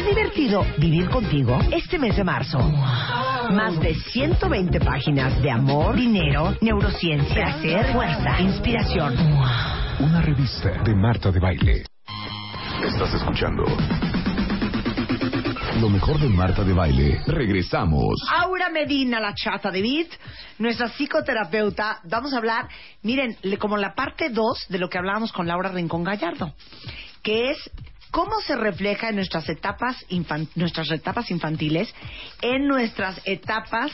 ¿Es 0.00 0.06
divertido 0.06 0.64
vivir 0.78 1.10
contigo 1.10 1.58
este 1.70 1.98
mes 1.98 2.16
de 2.16 2.24
marzo? 2.24 2.58
Más 2.58 3.78
de 3.80 3.94
120 3.94 4.80
páginas 4.80 5.42
de 5.42 5.50
amor, 5.50 5.94
dinero, 5.94 6.56
neurociencia, 6.62 7.34
placer, 7.34 7.92
fuerza, 7.92 8.40
inspiración. 8.40 9.14
Una 9.98 10.22
revista 10.22 10.70
de 10.82 10.94
Marta 10.94 11.30
de 11.30 11.38
Baile. 11.38 11.84
Estás 12.82 13.12
escuchando 13.12 13.64
lo 15.82 15.90
mejor 15.90 16.18
de 16.18 16.28
Marta 16.30 16.64
de 16.64 16.72
Baile. 16.72 17.20
Regresamos. 17.26 18.14
Aura 18.30 18.70
Medina, 18.70 19.20
la 19.20 19.34
chata 19.34 19.70
de 19.70 19.82
Beat, 19.82 20.08
nuestra 20.58 20.88
psicoterapeuta. 20.88 22.00
Vamos 22.04 22.32
a 22.32 22.38
hablar, 22.38 22.68
miren, 23.02 23.36
como 23.58 23.76
la 23.76 23.94
parte 23.94 24.30
2 24.30 24.66
de 24.70 24.78
lo 24.78 24.88
que 24.88 24.96
hablábamos 24.96 25.30
con 25.30 25.46
Laura 25.46 25.70
Rincón 25.70 26.04
Gallardo, 26.04 26.54
que 27.22 27.50
es 27.50 27.70
cómo 28.10 28.40
se 28.46 28.56
refleja 28.56 29.08
en 29.08 29.16
nuestras 29.16 29.48
etapas, 29.48 29.96
infan- 30.10 30.48
nuestras 30.54 30.90
etapas 30.90 31.30
infantiles, 31.30 31.92
en 32.42 32.66
nuestras 32.66 33.20
etapas, 33.24 33.90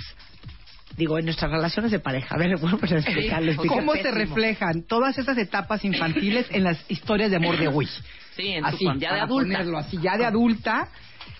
digo, 0.97 1.19
en 1.19 1.27
nuestras 1.27 1.51
relaciones 1.51 1.91
de 1.93 1.99
pareja. 2.01 2.35
A 2.35 2.39
ver, 2.39 2.57
bueno, 2.59 2.79
pues 2.79 2.93
explicar, 2.93 3.43
lo 3.43 3.53
expliqué 3.53 3.75
¿Cómo 3.75 3.95
se 3.95 4.11
reflejan 4.11 4.83
todas 4.89 5.19
esas 5.19 5.37
etapas 5.39 5.85
infantiles 5.85 6.47
en 6.51 6.65
las 6.65 6.79
historias 6.91 7.31
de 7.31 7.37
amor 7.37 7.59
de 7.59 7.69
hoy? 7.69 7.87
Sí, 8.37 8.49
en 8.49 8.63
tu 8.63 8.69
así, 8.69 8.85
cuan- 8.85 8.99
ya 9.01 9.09
de 9.09 9.15
para 9.15 9.23
adulta. 9.25 9.53
ponerlo 9.59 9.79
así, 9.79 9.99
ya 10.01 10.17
de 10.17 10.25
adulta, 10.27 10.89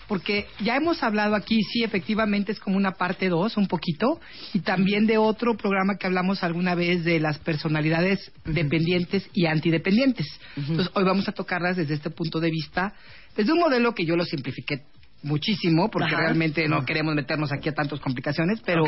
porque 0.07 0.47
ya 0.59 0.75
hemos 0.75 1.03
hablado 1.03 1.35
aquí, 1.35 1.61
sí, 1.63 1.83
efectivamente 1.83 2.51
es 2.51 2.59
como 2.59 2.77
una 2.77 2.91
parte 2.91 3.29
2, 3.29 3.57
un 3.57 3.67
poquito, 3.67 4.19
y 4.53 4.59
también 4.59 5.05
de 5.05 5.17
otro 5.17 5.55
programa 5.55 5.97
que 5.97 6.07
hablamos 6.07 6.43
alguna 6.43 6.75
vez 6.75 7.03
de 7.03 7.19
las 7.19 7.37
personalidades 7.39 8.31
dependientes 8.45 9.29
y 9.33 9.45
antidependientes. 9.45 10.27
Entonces, 10.55 10.89
hoy 10.93 11.03
vamos 11.03 11.27
a 11.27 11.31
tocarlas 11.31 11.77
desde 11.77 11.95
este 11.95 12.09
punto 12.09 12.39
de 12.39 12.49
vista, 12.49 12.93
desde 13.35 13.51
un 13.51 13.59
modelo 13.59 13.93
que 13.93 14.05
yo 14.05 14.15
lo 14.15 14.25
simplifiqué 14.25 14.83
muchísimo, 15.23 15.89
porque 15.89 16.13
Ajá. 16.13 16.23
realmente 16.23 16.67
no 16.67 16.85
queremos 16.85 17.15
meternos 17.15 17.51
aquí 17.51 17.69
a 17.69 17.73
tantas 17.73 17.99
complicaciones, 17.99 18.61
pero, 18.65 18.83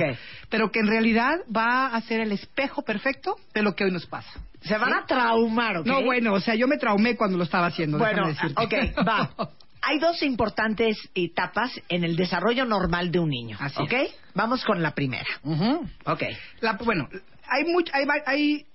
pero 0.50 0.72
que 0.72 0.80
en 0.80 0.88
realidad 0.88 1.40
va 1.56 1.88
a 1.88 2.02
ser 2.02 2.22
el 2.22 2.32
espejo 2.32 2.84
perfecto 2.84 3.36
de 3.54 3.64
lo 3.64 3.76
que 3.76 3.84
hoy 3.84 3.92
nos 3.92 4.06
pasa. 4.06 4.40
Se 4.62 4.78
van 4.78 4.94
a 4.94 5.06
traumar, 5.06 5.78
¿ok? 5.78 5.86
No, 5.86 6.04
bueno, 6.04 6.34
o 6.34 6.40
sea, 6.40 6.56
yo 6.56 6.68
me 6.68 6.78
traumé 6.78 7.16
cuando 7.16 7.38
lo 7.38 7.44
estaba 7.44 7.68
haciendo. 7.68 7.98
Bueno, 7.98 8.28
ok, 8.56 8.74
va. 9.08 9.32
Hay 9.82 10.00
dos 10.00 10.22
importantes 10.24 10.98
etapas 11.16 11.72
en 11.90 12.04
el 12.04 12.16
desarrollo 12.16 12.66
normal 12.66 13.12
de 13.12 13.20
un 13.20 13.30
niño, 13.30 13.58
Así 13.60 13.82
¿ok? 13.82 13.94
es. 13.94 14.16
Vamos 14.36 14.64
con 14.66 14.82
la 14.82 14.94
primera. 14.94 15.28
Ujú. 15.44 15.88
Ok. 16.06 16.24
La- 16.62 16.74
bueno, 16.74 17.08
hay, 17.48 17.64
much- 17.64 17.90
hay, 17.94 18.06
hay- 18.26 18.66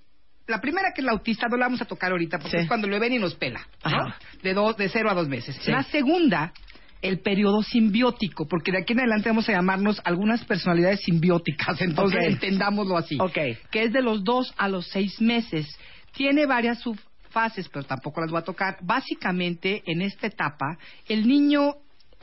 la 0.47 0.61
primera 0.61 0.93
que 0.95 1.01
es 1.01 1.05
la 1.05 1.13
autista 1.13 1.47
no 1.49 1.57
la 1.57 1.67
vamos 1.67 1.81
a 1.83 1.85
tocar 1.87 2.11
ahorita 2.11 2.39
porque 2.39 2.57
Sí. 2.59 2.63
es 2.65 2.69
cuando 2.69 2.87
lo 2.87 2.99
ven 3.01 3.13
y 3.15 3.19
nos 3.19 3.35
pela, 3.35 3.67
¿no? 3.85 4.15
De 4.43 4.53
dos, 4.55 4.77
de 4.77 4.89
cero 4.89 5.11
a 5.11 5.15
dos 5.15 5.29
meses. 5.29 5.57
Sí. 5.63 5.71
La 5.71 5.83
segunda, 5.85 6.53
el 7.01 7.21
periodo 7.21 7.63
simbiótico, 7.63 8.47
porque 8.49 8.73
de 8.73 8.79
aquí 8.79 8.93
en 8.95 9.01
adelante 9.01 9.29
vamos 9.29 9.49
a 9.49 9.53
llamarnos 9.53 10.01
algunas 10.05 10.45
personalidades 10.45 11.01
simbióticas, 11.01 11.81
entonces 11.83 12.25
entendámoslo 12.27 12.97
así. 12.97 13.19
Ok. 13.21 13.39
Que 13.71 13.85
es 13.85 13.93
de 13.93 14.03
los 14.03 14.25
dos 14.25 14.53
a 14.57 14.69
los 14.69 14.87
seis 14.89 15.21
meses. 15.21 15.67
Tiene 16.13 16.47
varias 16.47 16.87
subfases, 17.35 17.69
pero 17.69 17.85
tampoco 17.85 18.21
las 18.21 18.31
voy 18.31 18.41
a 18.41 18.45
tocar. 18.45 18.79
Básicamente, 18.81 19.83
en 19.87 20.03
esta 20.03 20.27
etapa, 20.27 20.79
el 21.09 21.27
niño, 21.27 21.75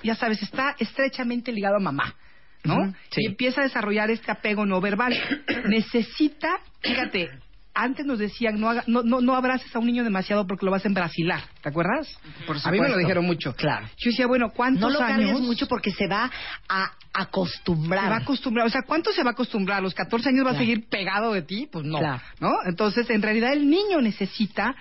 ya 0.04 0.16
sabes, 0.16 0.42
está 0.42 0.76
estrechamente 0.80 1.52
ligado 1.52 1.76
a 1.76 1.80
mamá. 1.80 2.16
¿no? 2.64 2.94
Sí. 3.10 3.22
Y 3.24 3.28
empieza 3.28 3.62
a 3.62 3.64
desarrollar 3.64 4.12
este 4.12 4.32
apego 4.32 4.66
no 4.66 4.80
verbal. 4.80 5.14
Necesita, 5.68 6.60
fíjate, 6.82 7.30
antes 7.84 8.06
nos 8.06 8.20
decían 8.20 8.60
no, 8.60 8.70
haga- 8.70 8.84
no, 8.88 9.04
no, 9.04 9.22
no 9.22 9.36
abraces 9.36 9.76
a 9.76 9.80
un 9.80 9.86
niño 9.86 10.04
demasiado 10.04 10.46
porque 10.48 10.66
lo 10.66 10.72
vas 10.72 10.86
a 10.86 10.88
embrasilar, 10.88 11.42
¿te 11.62 11.70
acuerdas? 11.70 12.08
Por 12.48 12.58
A 12.64 12.72
mí 12.72 12.80
me 12.80 12.90
lo 12.90 12.98
dijeron 12.98 13.26
mucho. 13.26 13.54
Claro. 13.56 13.88
Yo 13.98 14.12
decía, 14.12 14.28
bueno, 14.28 14.52
¿cuántos 14.56 14.82
No 14.82 14.90
lo 14.90 15.00
cargues 15.00 15.30
años? 15.30 15.42
mucho 15.42 15.68
porque 15.68 15.92
se 15.92 16.08
va 16.08 16.30
a 16.70 16.92
acostumbrar. 17.14 18.04
Se 18.06 18.10
va 18.10 18.16
a 18.16 18.20
acostumbrar, 18.20 18.66
o 18.68 18.70
sea, 18.70 18.82
¿cuánto 18.84 19.12
se 19.12 19.24
va 19.24 19.32
a 19.32 19.34
acostumbrar? 19.34 19.80
¿A 19.80 19.82
los 19.82 19.94
14 19.94 20.30
años 20.30 20.46
va 20.46 20.52
a 20.52 20.58
seguir 20.58 20.88
pegado 20.88 21.34
de 21.34 21.42
ti? 21.42 21.68
Pues 21.72 21.86
no, 21.86 22.00
Claro. 22.00 22.22
¿no? 22.40 22.52
Entonces, 22.66 23.10
en 23.10 23.22
realidad 23.22 23.52
el 23.54 23.70
niño 23.70 24.00
necesita 24.02 24.74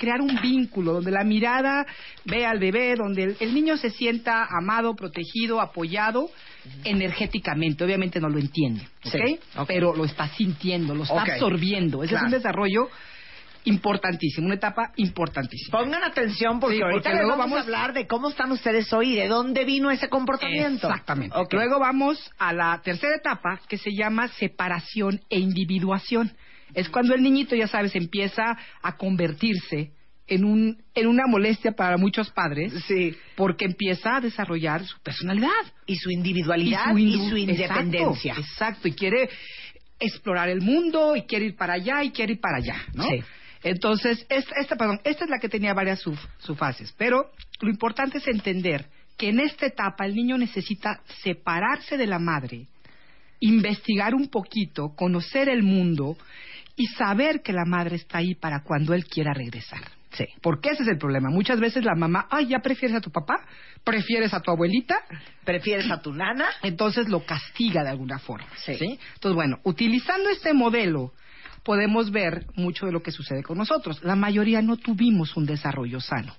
crear 0.00 0.20
un 0.22 0.40
vínculo 0.40 0.94
donde 0.94 1.10
la 1.10 1.22
mirada 1.24 1.86
ve 2.24 2.46
al 2.46 2.58
bebé, 2.58 2.94
donde 2.96 3.22
el, 3.22 3.36
el 3.38 3.54
niño 3.54 3.76
se 3.76 3.90
sienta 3.90 4.46
amado, 4.50 4.96
protegido, 4.96 5.60
apoyado 5.60 6.30
energéticamente. 6.84 7.84
Obviamente 7.84 8.18
no 8.18 8.28
lo 8.28 8.38
entiende, 8.38 8.82
¿ok? 9.04 9.12
Sí, 9.12 9.38
ok. 9.56 9.66
Pero 9.68 9.94
lo 9.94 10.04
está 10.06 10.26
sintiendo, 10.28 10.94
lo 10.94 11.04
está 11.04 11.22
absorbiendo. 11.22 12.02
Ese 12.02 12.10
Claro. 12.12 12.26
es 12.26 12.32
un 12.32 12.38
desarrollo 12.38 12.88
importantísimo, 13.64 14.46
una 14.46 14.54
etapa 14.54 14.92
importantísima. 14.96 15.78
Pongan 15.78 16.02
atención 16.02 16.58
porque 16.60 16.76
Sí, 16.76 16.82
ahorita 16.82 17.02
porque 17.02 17.16
les 17.18 17.26
luego 17.26 17.36
vamos, 17.38 17.58
a 17.58 17.62
hablar 17.62 17.92
de 17.92 18.06
cómo 18.06 18.30
están 18.30 18.50
ustedes 18.52 18.90
hoy 18.92 19.14
de 19.14 19.28
dónde 19.28 19.64
vino 19.66 19.90
ese 19.90 20.08
comportamiento. 20.08 20.88
Exactamente. 20.88 21.36
Luego 21.52 21.78
vamos 21.78 22.18
a 22.38 22.52
la 22.54 22.80
tercera 22.82 23.16
etapa 23.16 23.60
que 23.68 23.76
se 23.76 23.90
llama 23.94 24.28
separación 24.28 25.20
e 25.28 25.38
individuación. 25.38 26.32
Es 26.74 26.88
cuando 26.88 27.14
el 27.14 27.22
niñito, 27.22 27.54
ya 27.56 27.66
sabes, 27.68 27.94
empieza 27.96 28.56
a 28.82 28.96
convertirse 28.96 29.92
en, 30.26 30.44
un, 30.44 30.82
en 30.94 31.06
una 31.08 31.26
molestia 31.26 31.72
para 31.72 31.96
muchos 31.96 32.30
padres 32.30 32.72
Sí. 32.86 33.16
porque 33.34 33.64
empieza 33.64 34.16
a 34.16 34.20
desarrollar 34.20 34.84
su 34.84 34.98
personalidad. 35.00 35.50
Y 35.86 35.96
su 35.96 36.10
individualidad 36.10 36.96
y 36.96 37.12
su, 37.28 37.36
indu- 37.36 37.38
independencia. 37.50 38.32
Exacto, 38.34 38.40
exacto, 38.52 38.88
y 38.88 38.92
quiere 38.92 39.28
explorar 39.98 40.48
el 40.48 40.60
mundo 40.60 41.16
y 41.16 41.22
quiere 41.22 41.46
ir 41.46 41.56
para 41.56 41.74
allá 41.74 42.02
y 42.04 42.10
quiere 42.10 42.34
ir 42.34 42.40
para 42.40 42.58
allá, 42.58 42.76
¿no? 42.94 43.04
Sí. 43.08 43.22
Entonces, 43.62 44.24
esta, 44.30 44.54
esta, 44.60 44.76
perdón, 44.76 45.00
esta 45.04 45.24
es 45.24 45.30
la 45.30 45.38
que 45.38 45.48
tenía 45.48 45.74
varias 45.74 46.00
sub- 46.00 46.16
subfases, 46.38 46.94
pero 46.96 47.30
lo 47.60 47.68
importante 47.68 48.16
es 48.18 48.26
entender 48.28 48.86
que 49.18 49.28
en 49.28 49.40
esta 49.40 49.66
etapa 49.66 50.06
el 50.06 50.14
niño 50.14 50.38
necesita 50.38 51.02
separarse 51.22 51.98
de 51.98 52.06
la 52.06 52.18
madre, 52.18 52.68
investigar 53.40 54.14
un 54.14 54.28
poquito, 54.28 54.94
conocer 54.96 55.48
el 55.50 55.62
mundo 55.62 56.16
y 56.80 56.86
saber 56.86 57.42
que 57.42 57.52
la 57.52 57.66
madre 57.66 57.96
está 57.96 58.18
ahí 58.18 58.34
para 58.34 58.62
cuando 58.62 58.94
él 58.94 59.04
quiera 59.04 59.34
regresar. 59.34 59.82
Sí. 60.12 60.24
Porque 60.40 60.70
ese 60.70 60.82
es 60.82 60.88
el 60.88 60.96
problema. 60.96 61.28
Muchas 61.28 61.60
veces 61.60 61.84
la 61.84 61.94
mamá, 61.94 62.26
ay, 62.30 62.46
ya 62.46 62.60
prefieres 62.60 62.96
a 62.96 63.02
tu 63.02 63.10
papá, 63.10 63.34
prefieres 63.84 64.32
a 64.32 64.40
tu 64.40 64.50
abuelita, 64.50 64.96
¿Prefieres 65.44 65.90
a 65.90 66.00
tu 66.00 66.14
nana? 66.14 66.46
entonces 66.62 67.06
lo 67.10 67.26
castiga 67.26 67.82
de 67.82 67.90
alguna 67.90 68.18
forma. 68.18 68.48
Sí. 68.64 68.78
Entonces, 68.80 69.34
bueno, 69.34 69.58
utilizando 69.64 70.30
este 70.30 70.54
modelo, 70.54 71.12
podemos 71.64 72.10
ver 72.10 72.46
mucho 72.54 72.86
de 72.86 72.92
lo 72.92 73.02
que 73.02 73.10
sucede 73.10 73.42
con 73.42 73.58
nosotros. 73.58 74.02
La 74.02 74.16
mayoría 74.16 74.62
no 74.62 74.78
tuvimos 74.78 75.36
un 75.36 75.44
desarrollo 75.44 76.00
sano. 76.00 76.34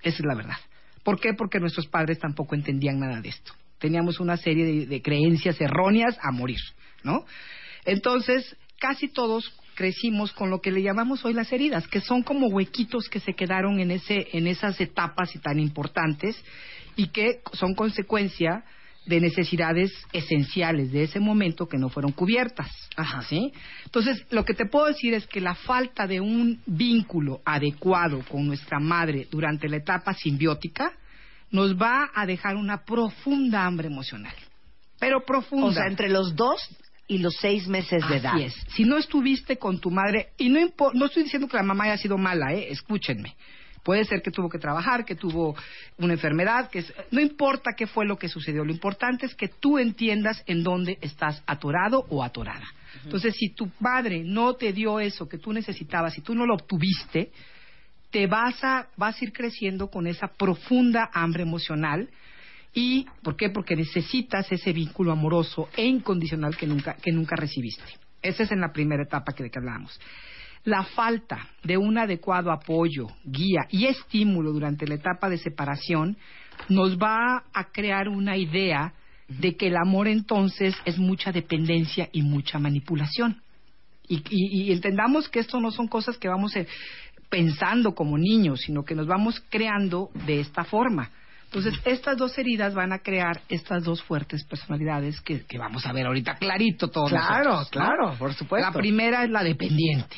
Esa 0.00 0.16
es 0.16 0.24
la 0.24 0.34
verdad. 0.34 0.56
¿Por 1.02 1.20
qué? 1.20 1.34
Porque 1.36 1.60
nuestros 1.60 1.88
padres 1.88 2.18
tampoco 2.18 2.54
entendían 2.54 3.00
nada 3.00 3.20
de 3.20 3.28
esto. 3.28 3.52
Teníamos 3.78 4.18
una 4.18 4.38
serie 4.38 4.64
de, 4.64 4.86
de 4.86 5.02
creencias 5.02 5.60
erróneas 5.60 6.16
a 6.22 6.32
morir, 6.32 6.60
¿no? 7.04 7.26
Entonces, 7.84 8.56
casi 8.78 9.08
todos 9.08 9.52
crecimos 9.74 10.32
con 10.32 10.50
lo 10.50 10.60
que 10.60 10.72
le 10.72 10.82
llamamos 10.82 11.24
hoy 11.24 11.34
las 11.34 11.52
heridas, 11.52 11.86
que 11.86 12.00
son 12.00 12.22
como 12.22 12.48
huequitos 12.48 13.08
que 13.08 13.20
se 13.20 13.34
quedaron 13.34 13.80
en 13.80 13.90
ese 13.90 14.28
en 14.32 14.46
esas 14.46 14.80
etapas 14.80 15.34
y 15.34 15.38
tan 15.38 15.60
importantes 15.60 16.36
y 16.96 17.08
que 17.08 17.40
son 17.52 17.74
consecuencia 17.74 18.64
de 19.06 19.20
necesidades 19.20 19.90
esenciales 20.12 20.92
de 20.92 21.04
ese 21.04 21.18
momento 21.18 21.66
que 21.66 21.78
no 21.78 21.88
fueron 21.88 22.12
cubiertas. 22.12 22.70
Ajá. 22.94 23.22
¿sí? 23.22 23.52
Entonces, 23.84 24.22
lo 24.30 24.44
que 24.44 24.52
te 24.52 24.66
puedo 24.66 24.86
decir 24.86 25.14
es 25.14 25.26
que 25.26 25.40
la 25.40 25.54
falta 25.54 26.06
de 26.06 26.20
un 26.20 26.60
vínculo 26.66 27.40
adecuado 27.44 28.22
con 28.28 28.46
nuestra 28.46 28.78
madre 28.78 29.26
durante 29.30 29.68
la 29.68 29.78
etapa 29.78 30.12
simbiótica 30.12 30.92
nos 31.50 31.74
va 31.80 32.10
a 32.14 32.26
dejar 32.26 32.56
una 32.56 32.84
profunda 32.84 33.64
hambre 33.64 33.86
emocional. 33.86 34.34
Pero 35.00 35.24
profunda. 35.24 35.66
O 35.68 35.72
sea, 35.72 35.86
entre 35.86 36.10
los 36.10 36.36
dos 36.36 36.68
y 37.08 37.18
los 37.18 37.34
seis 37.40 37.66
meses 37.66 38.06
de 38.06 38.16
Así 38.16 38.26
edad. 38.26 38.38
es. 38.38 38.54
Si 38.68 38.84
no 38.84 38.98
estuviste 38.98 39.56
con 39.56 39.80
tu 39.80 39.90
madre, 39.90 40.28
y 40.36 40.50
no, 40.50 40.60
no 40.94 41.06
estoy 41.06 41.24
diciendo 41.24 41.48
que 41.48 41.56
la 41.56 41.62
mamá 41.62 41.84
haya 41.84 41.96
sido 41.96 42.18
mala, 42.18 42.52
¿eh? 42.52 42.68
escúchenme. 42.70 43.34
Puede 43.82 44.04
ser 44.04 44.20
que 44.20 44.30
tuvo 44.30 44.50
que 44.50 44.58
trabajar, 44.58 45.06
que 45.06 45.14
tuvo 45.14 45.56
una 45.96 46.12
enfermedad, 46.12 46.68
que 46.68 46.84
no 47.10 47.20
importa 47.22 47.72
qué 47.74 47.86
fue 47.86 48.04
lo 48.04 48.18
que 48.18 48.28
sucedió, 48.28 48.62
lo 48.64 48.72
importante 48.72 49.24
es 49.24 49.34
que 49.34 49.48
tú 49.48 49.78
entiendas 49.78 50.42
en 50.46 50.62
dónde 50.62 50.98
estás 51.00 51.42
atorado 51.46 52.04
o 52.10 52.22
atorada. 52.22 52.66
Entonces, 53.04 53.34
si 53.36 53.50
tu 53.50 53.70
padre 53.70 54.22
no 54.24 54.54
te 54.54 54.72
dio 54.74 55.00
eso 55.00 55.28
que 55.28 55.38
tú 55.38 55.52
necesitabas, 55.52 56.12
si 56.12 56.20
tú 56.20 56.34
no 56.34 56.44
lo 56.44 56.54
obtuviste, 56.54 57.30
te 58.10 58.26
vas 58.26 58.62
a, 58.62 58.88
vas 58.96 59.20
a 59.20 59.24
ir 59.24 59.32
creciendo 59.32 59.88
con 59.88 60.06
esa 60.06 60.28
profunda 60.28 61.08
hambre 61.12 61.42
emocional. 61.42 62.08
¿Y 62.74 63.06
por 63.22 63.36
qué? 63.36 63.48
Porque 63.50 63.74
necesitas 63.76 64.50
ese 64.52 64.72
vínculo 64.72 65.12
amoroso 65.12 65.68
e 65.76 65.86
incondicional 65.86 66.56
que 66.56 66.66
nunca, 66.66 66.94
que 67.02 67.12
nunca 67.12 67.34
recibiste. 67.36 67.82
Esa 68.22 68.42
es 68.42 68.52
en 68.52 68.60
la 68.60 68.72
primera 68.72 69.02
etapa 69.02 69.32
que 69.32 69.44
de 69.44 69.50
que 69.50 69.58
hablábamos. 69.58 69.98
La 70.64 70.82
falta 70.84 71.48
de 71.62 71.76
un 71.76 71.96
adecuado 71.98 72.50
apoyo, 72.50 73.06
guía 73.24 73.66
y 73.70 73.86
estímulo 73.86 74.52
durante 74.52 74.86
la 74.86 74.96
etapa 74.96 75.28
de 75.28 75.38
separación 75.38 76.16
nos 76.68 76.98
va 76.98 77.44
a 77.52 77.64
crear 77.72 78.08
una 78.08 78.36
idea 78.36 78.92
de 79.28 79.56
que 79.56 79.68
el 79.68 79.76
amor 79.76 80.08
entonces 80.08 80.74
es 80.84 80.98
mucha 80.98 81.32
dependencia 81.32 82.08
y 82.12 82.22
mucha 82.22 82.58
manipulación. 82.58 83.40
Y, 84.08 84.16
y- 84.30 84.62
y 84.64 84.72
entendamos 84.72 85.28
que 85.28 85.38
esto 85.40 85.60
no 85.60 85.70
son 85.70 85.86
cosas 85.86 86.18
que 86.18 86.28
vamos 86.28 86.56
eh, 86.56 86.66
pensando 87.28 87.94
como 87.94 88.18
niños, 88.18 88.60
sino 88.62 88.84
que 88.84 88.94
nos 88.94 89.06
vamos 89.06 89.42
creando 89.50 90.10
de 90.26 90.40
esta 90.40 90.64
forma. 90.64 91.10
Entonces, 91.50 91.80
estas 91.86 92.18
dos 92.18 92.36
heridas 92.36 92.74
van 92.74 92.92
a 92.92 92.98
crear 92.98 93.40
estas 93.48 93.82
dos 93.82 94.02
fuertes 94.02 94.44
personalidades 94.44 95.18
que, 95.22 95.46
que 95.46 95.56
vamos 95.56 95.86
a 95.86 95.92
ver 95.92 96.06
ahorita 96.06 96.34
clarito 96.36 96.88
todos 96.88 97.08
Claro, 97.08 97.52
nosotros, 97.54 97.82
¿no? 97.82 97.86
claro, 97.88 98.14
por 98.18 98.34
supuesto. 98.34 98.66
La 98.70 98.72
primera 98.76 99.24
es 99.24 99.30
la 99.30 99.42
dependiente. 99.42 100.16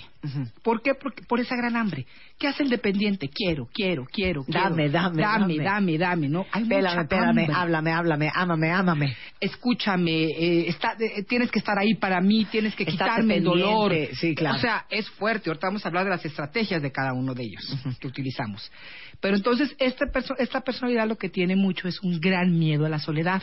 ¿Por 0.63 0.83
qué? 0.83 0.93
Porque, 0.95 1.23
por 1.23 1.41
esa 1.41 1.57
gran 1.57 1.77
hambre. 1.77 2.07
¿Qué 2.39 2.47
hace 2.49 2.63
el 2.63 2.69
dependiente? 2.69 3.29
Quiero, 3.29 3.69
quiero, 3.73 4.05
quiero, 4.05 4.45
quiero. 4.45 4.61
Dame, 4.69 4.89
dame, 4.91 5.23
dame, 5.23 5.55
dame. 5.57 5.65
dame, 5.65 5.99
dame, 5.99 6.29
¿no? 6.29 6.47
Hay 6.53 6.63
espérame, 6.63 7.29
hambre. 7.29 7.47
háblame, 7.55 7.93
háblame, 7.93 8.31
ámame, 8.35 8.71
ámame. 8.71 9.17
Escúchame, 9.41 10.25
eh, 10.25 10.69
está, 10.69 10.95
eh, 11.01 11.23
tienes 11.25 11.51
que 11.51 11.59
estar 11.59 11.79
ahí 11.79 11.95
para 11.95 12.21
mí, 12.21 12.45
tienes 12.51 12.75
que 12.75 12.85
quitarme 12.87 13.37
el 13.37 13.45
dolor. 13.45 13.93
sí, 14.15 14.35
claro. 14.35 14.57
O 14.57 14.61
sea, 14.61 14.87
es 14.91 15.09
fuerte. 15.11 15.51
Ahorita 15.51 15.67
vamos 15.69 15.85
a 15.85 15.89
hablar 15.89 16.05
de 16.05 16.11
las 16.11 16.25
estrategias 16.25 16.83
de 16.83 16.93
cada 16.93 17.13
uno 17.15 17.35
de 17.35 17.45
ellos 17.45 17.77
que 18.01 18.07
utilizamos. 18.09 18.71
Pero 19.21 19.37
entonces, 19.37 19.75
esta, 19.79 20.07
perso- 20.07 20.37
esta 20.39 20.61
personalidad 20.61 21.07
lo 21.09 21.17
que 21.17 21.29
tiene 21.29 21.57
mucho 21.57 21.89
es 21.89 22.01
un 22.03 22.21
gran 22.21 22.59
miedo 22.59 22.87
a 22.87 22.89
la 22.89 22.99
soledad. 22.99 23.43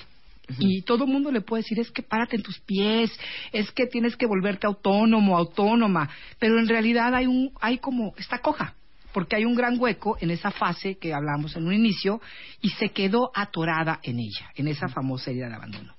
Y 0.59 0.81
todo 0.83 1.03
el 1.03 1.11
mundo 1.11 1.31
le 1.31 1.41
puede 1.41 1.63
decir, 1.63 1.79
es 1.79 1.91
que 1.91 2.03
párate 2.03 2.37
en 2.37 2.43
tus 2.43 2.59
pies, 2.61 3.11
es 3.51 3.71
que 3.71 3.85
tienes 3.85 4.15
que 4.15 4.25
volverte 4.25 4.65
autónomo, 4.65 5.37
autónoma. 5.37 6.09
Pero 6.39 6.59
en 6.59 6.67
realidad 6.67 7.13
hay 7.13 7.27
un, 7.27 7.51
hay 7.59 7.79
como, 7.79 8.13
está 8.17 8.39
coja. 8.39 8.75
Porque 9.13 9.35
hay 9.35 9.45
un 9.45 9.55
gran 9.55 9.79
hueco 9.79 10.17
en 10.21 10.31
esa 10.31 10.51
fase 10.51 10.97
que 10.97 11.13
hablamos 11.13 11.55
en 11.55 11.65
un 11.65 11.73
inicio 11.73 12.21
y 12.61 12.69
se 12.69 12.89
quedó 12.89 13.31
atorada 13.33 13.99
en 14.03 14.19
ella, 14.19 14.51
en 14.55 14.67
esa 14.67 14.89
famosa 14.89 15.31
herida 15.31 15.49
de 15.49 15.55
abandono. 15.55 15.95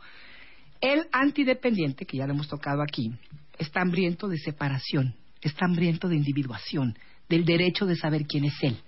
El 0.81 1.07
antidependiente, 1.11 2.07
que 2.07 2.19
ya 2.19 2.27
lo 2.27 2.35
hemos 2.35 2.49
tocado 2.49 2.83
aquí, 2.83 3.13
está 3.59 3.81
hambriento 3.81 4.29
de 4.29 4.39
separación, 4.39 5.15
está 5.41 5.65
hambriento 5.65 6.09
de 6.09 6.17
individuación, 6.17 6.97
del 7.29 7.45
derecho 7.45 7.87
de 7.87 7.97
saber 7.97 8.25
quién 8.27 8.45
es 8.45 8.55
él. 8.63 8.79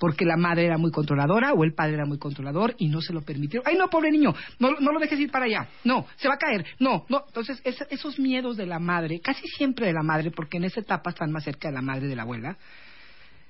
Porque 0.00 0.24
la 0.24 0.38
madre 0.38 0.64
era 0.64 0.78
muy 0.78 0.90
controladora 0.90 1.52
o 1.52 1.62
el 1.62 1.74
padre 1.74 1.92
era 1.94 2.06
muy 2.06 2.18
controlador 2.18 2.74
y 2.78 2.88
no 2.88 3.02
se 3.02 3.12
lo 3.12 3.20
permitieron. 3.20 3.68
¡Ay, 3.68 3.76
no, 3.76 3.88
pobre 3.90 4.10
niño! 4.10 4.34
No, 4.58 4.70
no 4.80 4.92
lo 4.92 4.98
dejes 4.98 5.20
ir 5.20 5.30
para 5.30 5.44
allá. 5.44 5.68
No, 5.84 6.06
se 6.16 6.26
va 6.26 6.34
a 6.34 6.38
caer. 6.38 6.64
No, 6.78 7.04
no. 7.10 7.24
Entonces, 7.28 7.60
es- 7.64 7.84
esos 7.90 8.18
miedos 8.18 8.56
de 8.56 8.64
la 8.64 8.78
madre, 8.78 9.20
casi 9.20 9.46
siempre 9.46 9.86
de 9.86 9.92
la 9.92 10.02
madre, 10.02 10.30
porque 10.30 10.56
en 10.56 10.64
esa 10.64 10.80
etapa 10.80 11.10
están 11.10 11.30
más 11.30 11.44
cerca 11.44 11.68
de 11.68 11.74
la 11.74 11.82
madre 11.82 12.06
de 12.08 12.16
la 12.16 12.22
abuela, 12.22 12.56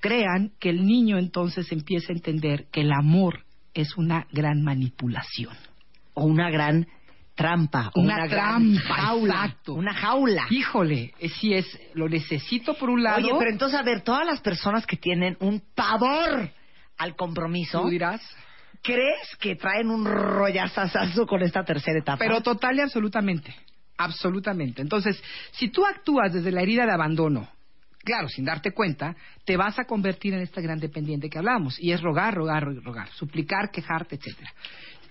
crean 0.01 0.51
que 0.59 0.69
el 0.69 0.85
niño 0.85 1.17
entonces 1.17 1.71
empieza 1.71 2.11
a 2.11 2.15
entender 2.15 2.65
que 2.71 2.81
el 2.81 2.91
amor 2.91 3.45
es 3.73 3.95
una 3.95 4.27
gran 4.33 4.61
manipulación. 4.61 5.55
O 6.13 6.25
una 6.25 6.49
gran 6.49 6.85
trampa. 7.41 7.91
Una 7.95 8.27
gran 8.27 8.75
trampa, 8.75 9.01
jaula. 9.01 9.33
exacto. 9.33 9.73
Una 9.73 9.93
jaula. 9.93 10.47
Híjole, 10.49 11.13
eh, 11.19 11.29
si 11.29 11.53
es, 11.53 11.79
lo 11.93 12.07
necesito 12.07 12.73
por 12.75 12.89
un 12.89 13.03
lado. 13.03 13.17
Oye, 13.17 13.31
pero 13.37 13.51
entonces, 13.51 13.79
a 13.79 13.83
ver, 13.83 14.01
todas 14.01 14.25
las 14.25 14.41
personas 14.41 14.85
que 14.85 14.97
tienen 14.97 15.37
un 15.39 15.61
pavor 15.75 16.49
al 16.97 17.15
compromiso, 17.15 17.81
tú 17.81 17.89
dirás. 17.89 18.21
¿crees 18.81 19.35
que 19.39 19.55
traen 19.55 19.89
un 19.89 20.05
rollazazazo 20.05 21.25
con 21.25 21.41
esta 21.41 21.63
tercera 21.63 21.99
etapa? 21.99 22.17
Pero 22.17 22.41
total 22.41 22.77
y 22.77 22.81
absolutamente. 22.81 23.55
Absolutamente. 23.97 24.81
Entonces, 24.81 25.21
si 25.51 25.69
tú 25.69 25.85
actúas 25.85 26.33
desde 26.33 26.51
la 26.51 26.61
herida 26.61 26.85
de 26.85 26.93
abandono, 26.93 27.47
claro, 28.03 28.27
sin 28.29 28.45
darte 28.45 28.71
cuenta, 28.71 29.15
te 29.45 29.57
vas 29.57 29.77
a 29.77 29.85
convertir 29.85 30.33
en 30.33 30.41
esta 30.41 30.61
gran 30.61 30.79
dependiente 30.79 31.29
que 31.29 31.37
hablamos. 31.37 31.79
Y 31.79 31.91
es 31.91 32.01
rogar, 32.01 32.33
rogar, 32.33 32.63
rogar, 32.83 33.09
suplicar, 33.09 33.69
quejarte, 33.71 34.15
etcétera. 34.15 34.51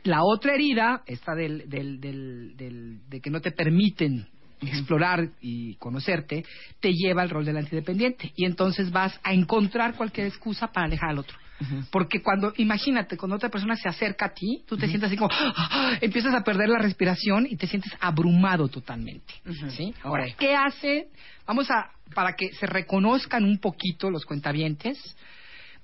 La 0.04 0.22
otra 0.24 0.54
herida, 0.54 1.02
esta 1.06 1.34
del, 1.34 1.68
del, 1.68 2.00
del, 2.00 2.56
del- 2.56 2.98
de 3.08 3.20
que 3.20 3.30
no 3.30 3.40
te 3.40 3.50
permiten 3.52 4.26
explorar 4.62 5.28
y 5.40 5.74
conocerte, 5.76 6.44
te 6.80 6.92
lleva 6.92 7.22
al 7.22 7.30
rol 7.30 7.44
del 7.46 7.56
antidependiente. 7.56 8.32
Y 8.36 8.44
entonces 8.44 8.90
vas 8.90 9.18
a 9.22 9.32
encontrar 9.32 9.94
cualquier 9.94 10.26
excusa 10.26 10.66
para 10.68 10.86
alejar 10.86 11.10
al 11.10 11.18
otro. 11.18 11.36
Porque 11.90 12.22
cuando, 12.22 12.54
imagínate, 12.56 13.18
cuando 13.18 13.36
otra 13.36 13.50
persona 13.50 13.76
se 13.76 13.86
acerca 13.86 14.26
a 14.26 14.32
ti, 14.32 14.62
tú 14.66 14.78
te 14.78 14.86
sientes 14.88 15.08
así 15.08 15.16
como, 15.18 15.30
¡ah! 15.30 15.98
empiezas 16.00 16.34
a 16.34 16.42
perder 16.42 16.70
la 16.70 16.78
respiración 16.78 17.46
y 17.48 17.56
te 17.56 17.66
sientes 17.66 17.92
abrumado 18.00 18.68
totalmente. 18.68 19.34
¿sí? 19.76 19.92
Ahora, 20.02 20.24
¿qué 20.38 20.54
hace? 20.56 21.08
Vamos 21.46 21.70
a, 21.70 21.90
para 22.14 22.34
que 22.34 22.50
se 22.54 22.64
reconozcan 22.66 23.44
un 23.44 23.58
poquito 23.58 24.10
los 24.10 24.24
cuentavientes, 24.24 24.96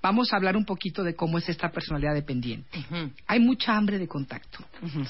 vamos 0.02 0.32
a 0.32 0.36
hablar 0.36 0.56
un 0.56 0.64
poquito 0.64 1.02
de 1.02 1.14
cómo 1.14 1.38
es 1.38 1.48
esta 1.48 1.70
personalidad 1.70 2.14
dependiente. 2.14 2.78
Hay 3.26 3.40
mucha 3.40 3.76
hambre 3.76 3.98
de 3.98 4.06
contacto, 4.08 4.58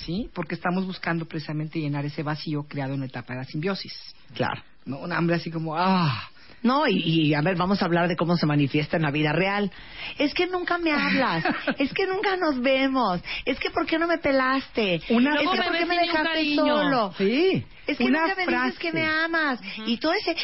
¿sí? 0.04 0.28
Porque 0.34 0.54
estamos 0.54 0.86
buscando 0.86 1.26
precisamente 1.26 1.78
llenar 1.80 2.04
ese 2.04 2.22
vacío 2.22 2.64
creado 2.68 2.94
en 2.94 3.00
la 3.00 3.06
etapa 3.06 3.34
de 3.34 3.40
la 3.40 3.44
simbiosis. 3.44 3.92
Claro. 4.34 4.62
¿no? 4.84 4.98
Una 5.00 5.16
hambre 5.18 5.36
así 5.36 5.50
como, 5.50 5.76
ah, 5.76 6.30
No, 6.62 6.86
y, 6.88 6.96
y, 7.04 7.34
a 7.34 7.42
ver, 7.42 7.56
vamos 7.56 7.82
a 7.82 7.84
hablar 7.84 8.08
de 8.08 8.16
cómo 8.16 8.36
se 8.36 8.46
manifiesta 8.46 8.96
en 8.96 9.02
la 9.02 9.10
vida 9.10 9.32
real. 9.32 9.70
Es 10.18 10.32
que 10.32 10.46
nunca 10.46 10.78
me 10.78 10.92
hablas, 10.92 11.44
es 11.78 11.92
que 11.92 12.06
nunca 12.06 12.36
nos 12.36 12.60
vemos, 12.60 13.20
es 13.44 13.58
que 13.58 13.70
¿por 13.70 13.84
qué 13.86 13.98
no 13.98 14.06
me 14.06 14.18
pelaste? 14.18 15.00
Una- 15.10 15.34
es 15.34 15.40
que 15.50 15.62
¿por 15.62 15.76
qué 15.78 15.86
me 15.86 15.96
dejaste 15.98 16.54
solo? 16.54 17.12
sí, 17.18 17.64
Es 17.86 17.98
que 17.98 18.04
una 18.04 18.22
nunca 18.22 18.34
me 18.36 18.44
frase. 18.46 18.64
dices 18.66 18.78
que 18.80 18.92
me 18.92 19.06
amas. 19.06 19.60
Y 19.86 19.98
todo 19.98 20.12
ese... 20.14 20.34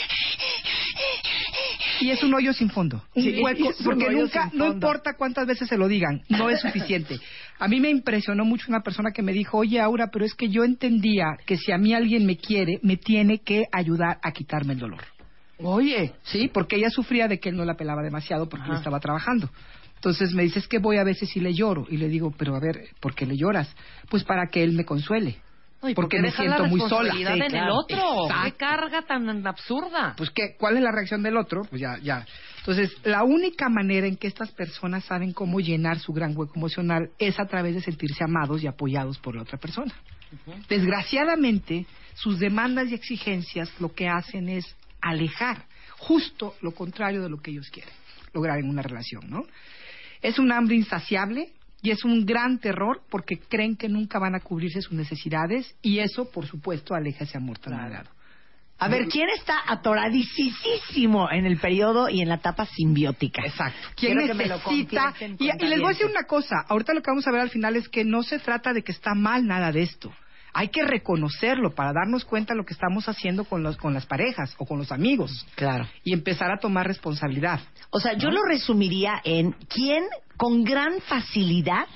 Y 2.02 2.10
es 2.10 2.22
un 2.22 2.34
hoyo 2.34 2.52
sin 2.52 2.68
fondo, 2.68 3.02
un 3.14 3.22
Sí, 3.22 3.40
hueco, 3.40 3.70
porque 3.84 4.10
nunca, 4.10 4.50
no 4.52 4.66
importa 4.66 5.14
cuántas 5.16 5.46
veces 5.46 5.68
se 5.68 5.76
lo 5.76 5.86
digan, 5.86 6.22
no 6.28 6.50
es 6.50 6.60
suficiente. 6.60 7.18
A 7.58 7.68
mí 7.68 7.80
me 7.80 7.90
impresionó 7.90 8.44
mucho 8.44 8.66
una 8.68 8.80
persona 8.80 9.12
que 9.12 9.22
me 9.22 9.32
dijo, 9.32 9.58
oye 9.58 9.80
Aura, 9.80 10.08
pero 10.12 10.24
es 10.24 10.34
que 10.34 10.48
yo 10.48 10.64
entendía 10.64 11.36
que 11.46 11.56
si 11.56 11.70
a 11.70 11.78
mí 11.78 11.94
alguien 11.94 12.26
me 12.26 12.36
quiere, 12.36 12.80
me 12.82 12.96
tiene 12.96 13.38
que 13.38 13.64
ayudar 13.70 14.18
a 14.22 14.32
quitarme 14.32 14.72
el 14.72 14.80
dolor. 14.80 15.02
Oye, 15.58 16.12
Sí, 16.24 16.50
porque 16.52 16.76
ella 16.76 16.90
sufría 16.90 17.28
de 17.28 17.38
que 17.38 17.50
él 17.50 17.56
no 17.56 17.64
la 17.64 17.76
pelaba 17.76 18.02
demasiado 18.02 18.48
porque 18.48 18.64
Ajá. 18.64 18.72
él 18.72 18.78
estaba 18.78 18.98
trabajando. 18.98 19.48
Entonces 19.94 20.32
me 20.32 20.42
dice, 20.42 20.58
es 20.58 20.66
que 20.66 20.78
voy 20.78 20.96
a 20.96 21.04
veces 21.04 21.36
y 21.36 21.40
le 21.40 21.54
lloro. 21.54 21.86
Y 21.88 21.96
le 21.96 22.08
digo, 22.08 22.34
pero 22.36 22.56
a 22.56 22.60
ver, 22.60 22.88
¿por 22.98 23.14
qué 23.14 23.24
le 23.24 23.36
lloras? 23.36 23.72
Pues 24.10 24.24
para 24.24 24.48
que 24.48 24.64
él 24.64 24.72
me 24.72 24.84
consuele. 24.84 25.36
Ay, 25.82 25.94
porque 25.94 26.18
¿por 26.18 26.22
qué 26.22 26.22
me 26.22 26.30
siento 26.30 26.64
muy 26.66 26.80
sola. 26.88 27.12
Sí, 27.12 27.22
en 27.22 27.54
el 27.54 27.70
otro. 27.70 28.26
Exacto. 28.26 28.44
Qué 28.44 28.52
carga 28.52 29.02
tan 29.02 29.46
absurda. 29.46 30.14
Pues, 30.16 30.30
¿qué, 30.30 30.56
¿cuál 30.56 30.76
es 30.76 30.82
la 30.82 30.92
reacción 30.92 31.22
del 31.22 31.36
otro? 31.36 31.62
Pues 31.68 31.82
ya, 31.82 31.98
ya. 31.98 32.24
Entonces, 32.58 32.96
la 33.02 33.24
única 33.24 33.68
manera 33.68 34.06
en 34.06 34.16
que 34.16 34.28
estas 34.28 34.52
personas 34.52 35.04
saben 35.04 35.32
cómo 35.32 35.58
llenar 35.58 35.98
su 35.98 36.12
gran 36.12 36.36
hueco 36.36 36.52
emocional 36.54 37.10
es 37.18 37.40
a 37.40 37.46
través 37.46 37.74
de 37.74 37.80
sentirse 37.80 38.22
amados 38.22 38.62
y 38.62 38.68
apoyados 38.68 39.18
por 39.18 39.34
la 39.34 39.42
otra 39.42 39.58
persona. 39.58 39.92
Desgraciadamente, 40.68 41.84
sus 42.14 42.38
demandas 42.38 42.88
y 42.90 42.94
exigencias 42.94 43.68
lo 43.80 43.92
que 43.92 44.08
hacen 44.08 44.48
es 44.48 44.76
alejar 45.00 45.66
justo 45.98 46.54
lo 46.62 46.72
contrario 46.72 47.22
de 47.22 47.28
lo 47.28 47.40
que 47.40 47.50
ellos 47.50 47.68
quieren 47.70 47.92
lograr 48.32 48.58
en 48.58 48.68
una 48.68 48.82
relación, 48.82 49.28
¿no? 49.28 49.44
Es 50.22 50.38
un 50.38 50.52
hambre 50.52 50.76
insaciable 50.76 51.52
y 51.82 51.90
es 51.90 52.04
un 52.04 52.24
gran 52.24 52.58
terror 52.58 53.02
porque 53.10 53.38
creen 53.38 53.76
que 53.76 53.88
nunca 53.88 54.18
van 54.18 54.36
a 54.36 54.40
cubrirse 54.40 54.80
sus 54.80 54.92
necesidades 54.92 55.74
y 55.82 55.98
eso, 55.98 56.30
por 56.30 56.46
supuesto, 56.46 56.94
aleja 56.94 57.24
ese 57.24 57.36
amor 57.36 57.58
tan 57.58 57.74
anhelado. 57.74 58.10
a 58.78 58.88
ver, 58.88 59.06
¿quién 59.08 59.28
está 59.30 59.54
atoradicísimo 59.66 61.28
en 61.30 61.44
el 61.44 61.58
periodo 61.58 62.08
y 62.08 62.20
en 62.20 62.28
la 62.28 62.36
etapa 62.36 62.66
simbiótica? 62.66 63.42
Exacto. 63.44 63.88
¿Quién 63.96 64.16
Quiero 64.16 64.26
que 64.28 64.34
me 64.34 64.46
lo 64.46 64.56
necesita? 64.56 65.14
Y, 65.38 65.50
y 65.50 65.68
les 65.68 65.80
voy 65.80 65.90
a 65.90 65.92
decir 65.92 66.06
una 66.06 66.24
cosa. 66.24 66.64
Ahorita 66.68 66.94
lo 66.94 67.02
que 67.02 67.10
vamos 67.10 67.26
a 67.26 67.32
ver 67.32 67.40
al 67.40 67.50
final 67.50 67.76
es 67.76 67.88
que 67.88 68.04
no 68.04 68.22
se 68.22 68.38
trata 68.38 68.72
de 68.72 68.82
que 68.82 68.92
está 68.92 69.14
mal 69.14 69.46
nada 69.46 69.72
de 69.72 69.82
esto. 69.82 70.12
Hay 70.54 70.68
que 70.68 70.84
reconocerlo 70.84 71.74
para 71.74 71.92
darnos 71.92 72.24
cuenta 72.24 72.52
de 72.54 72.58
lo 72.58 72.64
que 72.64 72.74
estamos 72.74 73.08
haciendo 73.08 73.44
con, 73.44 73.62
los, 73.62 73.76
con 73.76 73.94
las 73.94 74.06
parejas 74.06 74.54
o 74.58 74.66
con 74.66 74.78
los 74.78 74.92
amigos 74.92 75.46
Claro. 75.54 75.88
y 76.04 76.12
empezar 76.12 76.50
a 76.50 76.58
tomar 76.58 76.86
responsabilidad. 76.86 77.60
O 77.90 78.00
sea, 78.00 78.14
yo 78.14 78.30
lo 78.30 78.42
resumiría 78.44 79.20
en 79.24 79.52
quién 79.68 80.04
con 80.36 80.64
gran 80.64 81.00
facilidad 81.02 81.86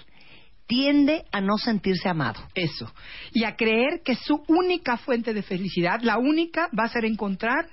tiende 0.67 1.25
a 1.33 1.41
no 1.41 1.57
sentirse 1.59 2.09
amado. 2.09 2.41
Eso. 2.55 2.93
Y 3.33 3.45
a 3.45 3.57
creer 3.57 4.03
que 4.05 4.15
su 4.17 4.43
única 4.49 4.97
fuente 4.97 5.33
de 5.33 5.43
felicidad, 5.43 6.01
la 6.03 6.19
única, 6.19 6.69
va 6.79 6.85
a 6.85 6.89
ser 6.89 7.05
encontrar 7.05 7.69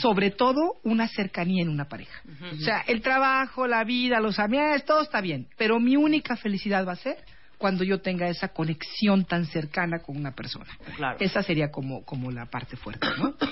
sobre 0.00 0.30
todo 0.30 0.76
una 0.82 1.06
cercanía 1.08 1.62
en 1.62 1.68
una 1.68 1.84
pareja. 1.84 2.22
O 2.52 2.56
sea, 2.56 2.80
el 2.86 3.02
trabajo, 3.02 3.66
la 3.66 3.84
vida, 3.84 4.18
los 4.18 4.38
amigos, 4.38 4.84
todo 4.84 5.02
está 5.02 5.20
bien, 5.20 5.46
pero 5.58 5.78
mi 5.78 5.96
única 5.96 6.36
felicidad 6.36 6.86
va 6.86 6.92
a 6.92 6.96
ser 6.96 7.18
cuando 7.58 7.84
yo 7.84 8.00
tenga 8.00 8.28
esa 8.28 8.48
conexión 8.48 9.24
tan 9.24 9.46
cercana 9.46 10.00
con 10.00 10.16
una 10.16 10.32
persona. 10.32 10.66
Claro. 10.96 11.18
Esa 11.20 11.42
sería 11.42 11.70
como, 11.70 12.04
como 12.04 12.30
la 12.30 12.46
parte 12.46 12.76
fuerte, 12.76 13.06
¿no? 13.18 13.34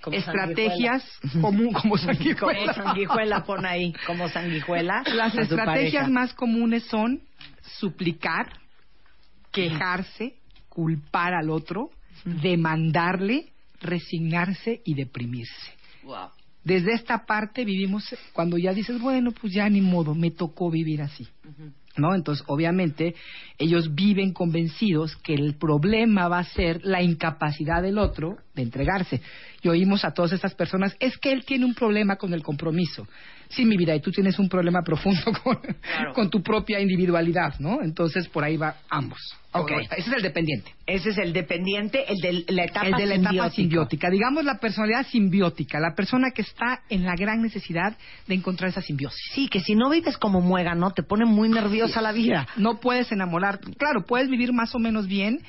Como 0.00 0.16
Estrategias 0.16 1.02
común, 1.40 1.72
como 1.72 1.96
Como 1.96 1.98
sanguijuela. 1.98 2.72
sanguijuela, 2.72 3.44
pon 3.44 3.66
ahí, 3.66 3.92
como 4.06 4.28
sanguijuela. 4.28 5.02
Las 5.12 5.34
estrategias 5.34 6.08
más 6.08 6.32
comunes 6.34 6.84
son 6.84 7.20
suplicar, 7.80 8.46
quejarse, 9.50 10.36
culpar 10.68 11.34
al 11.34 11.50
otro, 11.50 11.90
demandarle, 12.24 13.48
resignarse 13.80 14.80
y 14.84 14.94
deprimirse. 14.94 15.72
Wow. 16.04 16.28
Desde 16.62 16.92
esta 16.92 17.26
parte 17.26 17.64
vivimos 17.64 18.14
cuando 18.32 18.56
ya 18.56 18.72
dices, 18.72 19.00
bueno, 19.00 19.32
pues 19.32 19.52
ya 19.52 19.68
ni 19.68 19.80
modo, 19.80 20.14
me 20.14 20.30
tocó 20.30 20.70
vivir 20.70 21.02
así. 21.02 21.26
¿No? 21.98 22.14
Entonces, 22.14 22.44
obviamente, 22.46 23.14
ellos 23.58 23.94
viven 23.94 24.32
convencidos 24.32 25.16
que 25.16 25.34
el 25.34 25.56
problema 25.56 26.28
va 26.28 26.38
a 26.38 26.44
ser 26.44 26.80
la 26.84 27.02
incapacidad 27.02 27.82
del 27.82 27.98
otro 27.98 28.38
de 28.54 28.62
entregarse. 28.62 29.20
Y 29.62 29.68
oímos 29.68 30.04
a 30.04 30.12
todas 30.12 30.32
estas 30.32 30.54
personas, 30.54 30.96
es 31.00 31.18
que 31.18 31.32
él 31.32 31.44
tiene 31.44 31.64
un 31.64 31.74
problema 31.74 32.16
con 32.16 32.32
el 32.32 32.42
compromiso. 32.42 33.06
Sí, 33.50 33.64
mi 33.64 33.76
vida, 33.76 33.94
y 33.94 34.00
tú 34.00 34.10
tienes 34.10 34.38
un 34.38 34.48
problema 34.48 34.82
profundo 34.82 35.20
con, 35.42 35.56
Claro. 35.56 36.12
con 36.14 36.30
tu 36.30 36.42
propia 36.42 36.80
individualidad, 36.80 37.54
¿no? 37.58 37.82
Entonces, 37.82 38.28
por 38.28 38.44
ahí 38.44 38.56
va 38.56 38.76
ambos. 38.90 39.18
Ok. 39.52 39.70
Ese 39.96 40.10
es 40.10 40.16
el 40.16 40.22
dependiente. 40.22 40.72
Ese 40.86 41.08
es 41.10 41.18
el 41.18 41.32
dependiente, 41.32 42.04
el 42.12 42.18
de 42.18 42.52
la 42.52 42.64
etapa 42.64 42.86
El 42.86 42.92
de 42.96 43.06
la 43.06 43.14
etapa 43.14 43.30
simbiótica. 43.30 43.50
simbiótica. 43.56 44.10
Digamos 44.10 44.44
la 44.44 44.58
personalidad 44.58 45.06
simbiótica, 45.06 45.80
la 45.80 45.94
persona 45.94 46.30
que 46.34 46.42
está 46.42 46.82
en 46.90 47.04
la 47.06 47.14
gran 47.16 47.40
necesidad 47.40 47.96
de 48.26 48.34
encontrar 48.34 48.70
esa 48.70 48.82
simbiosis. 48.82 49.18
Sí, 49.32 49.48
que 49.48 49.60
si 49.60 49.74
no 49.74 49.88
vives 49.88 50.18
como 50.18 50.40
muégano, 50.42 50.90
te 50.90 51.02
pone 51.02 51.24
muy 51.24 51.48
nerviosa 51.48 52.02
la 52.02 52.12
vida. 52.12 52.46
No 52.56 52.78
puedes 52.80 53.10
enamorar. 53.10 53.58
Claro, 53.78 54.04
puedes 54.06 54.28
vivir 54.28 54.52
más 54.52 54.74
o 54.74 54.78
menos 54.78 55.06
bien 55.08 55.40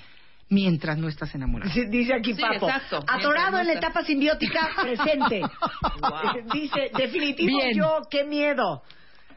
mientras 0.49 0.97
no 0.97 1.07
estás 1.07 1.33
enamorado. 1.35 1.71
Sí, 1.71 1.85
Dice 1.85 2.13
aquí 2.13 2.33
Sí, 2.33 2.41
Papo. 2.41 2.67
exacto. 2.67 2.99
Atorado 3.07 3.59
en 3.59 3.67
la 3.67 3.73
etapa 3.73 4.03
simbiótica, 4.03 4.69
presente. 4.81 5.41
Wow. 5.41 6.43
Dice, 6.53 6.91
definitivo 6.97 7.57
Bien. 7.57 7.77
yo, 7.77 8.01
qué 8.09 8.23
miedo. 8.25 8.83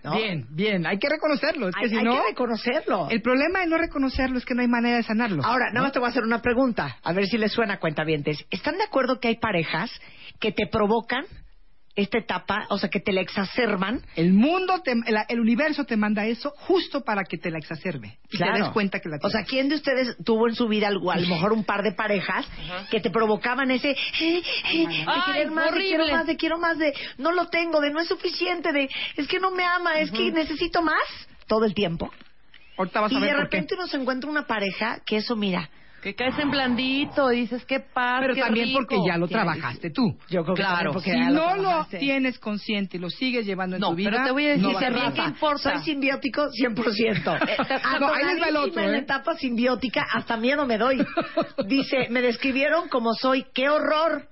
¿No? 0.04 0.16
Bien, 0.16 0.46
bien, 0.50 0.84
hay 0.84 0.98
que 0.98 1.08
reconocerlo. 1.08 1.68
Es 1.68 1.76
que 1.76 1.84
Hay, 1.84 1.88
si 1.90 1.96
hay 1.98 2.02
no, 2.04 2.14
que 2.16 2.28
reconocerlo. 2.30 3.06
el 3.08 3.22
problema 3.22 3.60
de 3.60 3.68
no 3.68 3.78
reconocerlo 3.78 4.36
es 4.38 4.44
que 4.44 4.52
no 4.54 4.62
hay 4.62 4.66
manera 4.68 4.96
de 4.96 5.04
sanarlo. 5.04 5.44
Ahora, 5.44 5.66
nada 5.72 5.82
más 5.82 5.92
te 5.92 6.00
voy 6.00 6.08
a 6.08 6.10
hacer 6.10 6.24
una 6.24 6.42
pregunta, 6.42 6.96
a 7.04 7.12
ver 7.12 7.26
si 7.26 7.38
les 7.38 7.52
suena 7.52 7.78
cuentavientes. 7.78 8.44
¿Están 8.50 8.78
de 8.78 8.82
acuerdo 8.84 9.20
que 9.20 9.28
hay 9.28 9.36
parejas 9.36 9.92
que 10.40 10.50
te 10.50 10.66
provocan 10.66 11.24
esta 11.94 12.16
etapa, 12.18 12.66
o 12.70 12.78
sea, 12.78 12.88
que 12.88 13.00
te 13.00 13.12
la 13.12 13.20
exacerban? 13.20 14.00
El 14.16 14.32
mundo, 14.32 14.80
te- 14.82 14.94
la- 15.10 15.26
el 15.28 15.40
universo 15.40 15.84
te 15.84 15.96
manda 15.96 16.24
eso 16.26 16.50
justo 16.56 17.02
para 17.04 17.24
que 17.24 17.36
te 17.36 17.50
la 17.50 17.58
exacerbe 17.58 18.18
y 18.30 18.38
te 18.38 18.44
des 18.50 18.68
cuenta 18.70 18.98
que 19.00 19.08
la 19.10 19.16
O 19.22 19.28
sea, 19.28 19.44
tienes. 19.44 19.48
¿quién 19.50 19.68
de 19.68 19.74
ustedes 19.74 20.16
tuvo 20.24 20.48
en 20.48 20.54
su 20.54 20.68
vida 20.68 20.88
algo- 20.88 21.10
a 21.10 21.16
lo 21.18 21.26
mejor 21.28 21.52
un 21.52 21.64
par 21.64 21.82
de 21.82 21.92
parejas 21.92 22.46
que 22.90 23.00
te 23.00 23.10
provocaban 23.10 23.70
ese 23.70 23.90
eh, 23.90 23.96
eh, 24.72 24.86
de 24.88 25.04
querer 25.26 25.50
más, 25.50 25.72
de 25.74 25.80
quiero 25.80 26.06
más, 26.06 26.26
de 26.26 26.36
quiero 26.36 26.58
más, 26.58 26.78
de 26.78 26.94
no 27.18 27.32
lo 27.32 27.48
tengo, 27.48 27.80
de 27.80 27.90
no 27.90 28.00
es 28.00 28.08
suficiente, 28.08 28.72
de 28.72 28.88
es 29.16 29.28
que 29.28 29.38
no 29.38 29.50
me 29.50 29.64
ama, 29.64 29.98
es 30.00 30.10
que 30.10 30.32
necesito 30.32 30.80
más 30.82 31.02
todo 31.46 31.64
el 31.66 31.74
tiempo? 31.74 32.10
Ahorita 32.78 33.02
vas 33.02 33.12
Y 33.12 33.16
a 33.16 33.20
de 33.20 33.26
ver 33.26 33.36
por 33.36 33.48
qué. 33.50 33.56
repente 33.58 33.74
uno 33.74 33.86
se 33.86 33.98
encuentra 33.98 34.30
una 34.30 34.46
pareja 34.46 35.00
que 35.04 35.16
eso, 35.18 35.36
mira, 35.36 35.68
Que 36.02 36.14
caes 36.16 36.36
en 36.38 36.50
blandito 36.50 37.32
y 37.32 37.42
dices, 37.42 37.64
qué 37.64 37.78
paz, 37.78 38.18
Pero 38.22 38.34
qué 38.34 38.40
también 38.40 38.66
rico. 38.66 38.80
porque 38.80 38.98
ya 39.06 39.16
lo 39.16 39.28
trabajaste 39.28 39.90
tú. 39.90 40.18
yo 40.28 40.42
creo 40.42 40.56
que 40.56 40.62
Claro. 40.62 40.92
porque 40.92 41.12
Si 41.12 41.16
ya 41.18 41.30
no 41.30 41.56
lo 41.56 41.84
tienes 41.86 42.38
consciente 42.40 42.96
y 42.96 43.00
lo 43.00 43.08
sigues 43.08 43.46
llevando 43.46 43.76
en 43.76 43.80
No, 43.80 43.90
tu 43.90 43.94
vida, 43.94 44.10
pero 44.10 44.24
te 44.24 44.30
voy 44.32 44.46
a 44.46 44.48
decir 44.50 44.62
no 44.64 44.76
a 44.76 44.80
también. 44.80 45.04
Rafa, 45.04 45.14
¿qué 45.14 45.28
importa? 45.28 45.74
soy 45.76 45.84
simbiótico 45.84 46.48
100%. 46.50 48.00
No, 48.00 48.08
ahí 48.14 48.24
les 48.26 48.42
va 48.42 48.48
el 48.48 48.56
otro, 48.56 48.72
Atoradísima 48.72 48.82
en 48.84 48.90
la 48.92 48.98
¿eh? 48.98 49.00
etapa 49.00 49.34
simbiótica, 49.36 50.04
hasta 50.12 50.36
miedo 50.36 50.66
me 50.66 50.76
doy. 50.76 50.98
Dice, 51.68 52.08
me 52.10 52.20
describieron 52.20 52.88
como 52.88 53.14
soy, 53.14 53.46
qué 53.54 53.68
horror. 53.68 54.26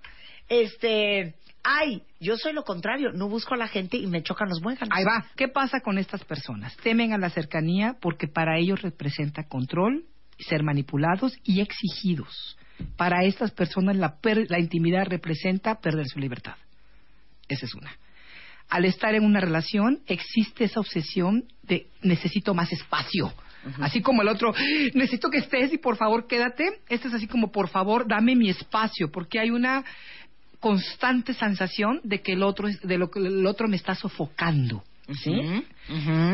Este, 0.49 1.35
ay, 1.63 2.03
yo 2.19 2.37
soy 2.37 2.53
lo 2.53 2.65
contrario, 2.65 3.13
no 3.13 3.29
busco 3.29 3.55
a 3.55 3.57
la 3.57 3.69
gente 3.69 3.97
y 3.97 4.07
me 4.09 4.23
chocan 4.23 4.49
los 4.49 4.61
muéganos. 4.61 4.89
Ahí 4.93 5.05
va. 5.05 5.25
¿Qué 5.37 5.47
pasa 5.47 5.81
con 5.81 5.99
estas 5.99 6.25
personas? 6.25 6.77
Temen 6.79 7.13
a 7.13 7.19
la 7.19 7.31
cercanía 7.31 7.95
porque 8.01 8.27
para 8.27 8.59
ellos 8.59 8.83
representa 8.83 9.45
control, 9.47 10.05
ser 10.49 10.63
manipulados 10.63 11.37
y 11.45 11.61
exigidos. 11.61 12.57
Para 12.97 13.25
estas 13.25 13.51
personas 13.51 13.97
la, 13.97 14.17
per- 14.17 14.51
la 14.51 14.59
intimidad 14.59 15.07
representa 15.07 15.81
perder 15.81 16.07
su 16.07 16.19
libertad. 16.19 16.55
Esa 17.49 17.67
es 17.67 17.75
una. 17.75 17.91
Al 18.69 18.85
estar 18.85 19.15
en 19.15 19.25
una 19.25 19.41
relación 19.41 20.01
existe 20.07 20.65
esa 20.65 20.81
obsesión 20.81 21.45
de 21.63 21.89
necesito 22.03 22.55
más 22.55 22.73
espacio. 22.73 23.33
Así 23.81 24.01
como 24.01 24.23
el 24.23 24.29
otro, 24.29 24.55
necesito 24.95 25.29
que 25.29 25.39
estés 25.39 25.71
y 25.75 25.77
por 25.79 25.97
favor 25.97 26.27
quédate. 26.27 26.65
Este 26.89 27.09
es 27.09 27.15
así 27.15 27.27
como 27.27 27.53
por 27.53 27.69
favor 27.69 28.07
dame 28.09 28.35
mi 28.35 28.49
espacio 28.49 29.11
porque 29.11 29.39
hay 29.39 29.51
una 29.51 29.85
constante 30.61 31.35
sensación 31.35 32.01
de 32.05 32.21
que 32.23 32.33
el 32.33 32.43
otro 32.43 32.69
de 32.83 32.99
lo 32.99 33.11
que 33.11 33.19
el 33.19 33.47
otro 33.47 33.69
me 33.69 33.77
está 33.77 33.95
sofocando. 33.95 34.83
¿sí? 35.23 35.33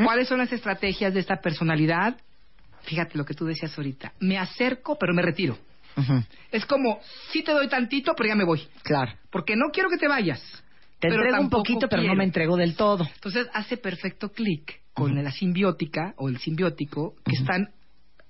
¿Cuáles 0.05 0.29
son 0.29 0.39
las 0.39 0.53
estrategias 0.53 1.15
de 1.15 1.21
esta 1.21 1.41
personalidad? 1.41 2.17
Fíjate 2.87 3.19
lo 3.19 3.25
que 3.25 3.35
tú 3.35 3.45
decías 3.45 3.77
ahorita. 3.77 4.13
Me 4.21 4.39
acerco, 4.39 4.97
pero 4.99 5.13
me 5.13 5.23
retiro. 5.23 5.59
Es 6.53 6.67
como, 6.67 7.01
sí 7.33 7.43
te 7.43 7.53
doy 7.53 7.69
tantito, 7.69 8.13
pero 8.17 8.29
ya 8.29 8.35
me 8.35 8.45
voy. 8.45 8.67
Claro. 8.83 9.13
Porque 9.31 9.57
no 9.57 9.67
quiero 9.73 9.89
que 9.89 9.97
te 9.97 10.09
vayas. 10.09 10.41
Te 10.99 11.09
pero 11.09 11.23
entrego 11.23 11.41
un 11.43 11.51
poquito, 11.51 11.89
pero 11.89 12.03
no 12.03 12.15
me 12.15 12.25
entrego 12.25 12.57
del 12.57 12.75
todo. 12.77 13.07
Entonces 13.15 13.49
hace 13.53 13.77
perfecto 13.77 14.31
clic 14.31 14.81
con 14.95 15.23
la 15.23 15.31
simbiótica 15.31 16.15
o 16.17 16.29
el 16.29 16.39
simbiótico 16.39 17.15
que 17.25 17.35
están 17.37 17.71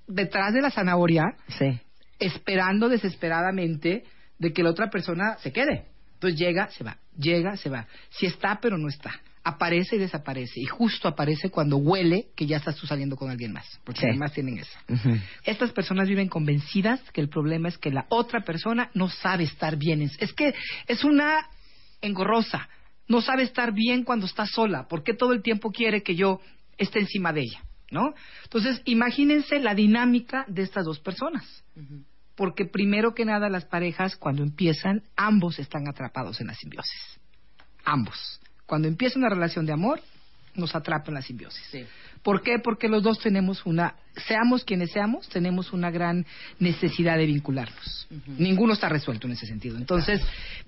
detrás 0.08 0.52
de 0.52 0.62
la 0.62 0.70
zanahoria 0.70 1.24
Sí. 1.58 1.78
esperando 2.18 2.88
desesperadamente 2.88 4.04
de 4.38 4.52
que 4.52 4.62
la 4.62 4.70
otra 4.70 4.88
persona 4.90 5.36
se 5.38 5.52
quede. 5.52 5.86
Entonces 6.14 6.38
llega, 6.38 6.68
se 6.70 6.82
va, 6.82 6.96
llega, 7.18 7.56
se 7.56 7.68
va. 7.68 7.86
Si 8.10 8.26
está, 8.26 8.58
pero 8.60 8.78
no 8.78 8.88
está. 8.88 9.12
Aparece 9.48 9.94
y 9.94 9.98
desaparece. 10.00 10.58
Y 10.60 10.64
justo 10.64 11.06
aparece 11.06 11.50
cuando 11.50 11.76
huele 11.76 12.30
que 12.34 12.46
ya 12.46 12.56
estás 12.56 12.74
tú 12.74 12.84
saliendo 12.88 13.14
con 13.16 13.30
alguien 13.30 13.52
más. 13.52 13.64
Porque 13.84 14.00
Sí. 14.00 14.06
además 14.08 14.32
tienen 14.32 14.58
eso. 14.58 14.76
Estas 15.44 15.70
personas 15.70 16.08
viven 16.08 16.26
convencidas 16.28 17.00
que 17.12 17.20
el 17.20 17.28
problema 17.28 17.68
es 17.68 17.78
que 17.78 17.92
la 17.92 18.06
otra 18.08 18.40
persona 18.40 18.90
no 18.94 19.08
sabe 19.08 19.44
estar 19.44 19.76
bien. 19.76 20.02
Es- 20.02 20.16
Es 20.20 20.32
que 20.32 20.52
es 20.88 21.04
una 21.04 21.48
engorrosa. 22.00 22.68
No 23.06 23.20
sabe 23.20 23.44
estar 23.44 23.72
bien 23.72 24.02
cuando 24.02 24.26
está 24.26 24.46
sola. 24.46 24.88
porque 24.88 25.14
todo 25.14 25.32
el 25.32 25.42
tiempo 25.42 25.70
quiere 25.70 26.02
que 26.02 26.16
yo 26.16 26.40
esté 26.76 26.98
encima 26.98 27.32
de 27.32 27.42
ella? 27.42 27.60
¿No? 27.92 28.14
Entonces, 28.42 28.82
imagínense 28.84 29.60
la 29.60 29.76
dinámica 29.76 30.44
de 30.48 30.62
estas 30.62 30.84
dos 30.84 30.98
personas. 30.98 31.44
Porque 32.34 32.64
primero 32.64 33.14
que 33.14 33.24
nada 33.24 33.48
las 33.48 33.64
parejas 33.64 34.16
cuando 34.16 34.42
empiezan, 34.42 35.04
ambos 35.16 35.60
están 35.60 35.86
atrapados 35.88 36.40
en 36.40 36.48
la 36.48 36.54
simbiosis. 36.54 37.20
Ambos. 37.84 38.40
Cuando 38.66 38.88
empieza 38.88 39.18
una 39.18 39.28
relación 39.28 39.64
de 39.66 39.72
amor, 39.72 40.00
nos 40.54 40.74
atrapa 40.74 41.08
en 41.08 41.14
la 41.14 41.22
simbiosis. 41.22 41.62
Sí. 41.70 41.84
¿Por 42.22 42.42
qué? 42.42 42.58
Porque 42.58 42.88
los 42.88 43.02
dos 43.02 43.20
tenemos 43.20 43.64
una, 43.66 43.94
seamos 44.26 44.64
quienes 44.64 44.90
seamos, 44.90 45.28
tenemos 45.28 45.72
una 45.72 45.90
gran 45.90 46.26
necesidad 46.58 47.16
de 47.16 47.26
vincularnos. 47.26 48.08
Ninguno 48.38 48.72
está 48.72 48.88
resuelto 48.88 49.28
en 49.28 49.34
ese 49.34 49.46
sentido. 49.46 49.76
Entonces, 49.76 50.20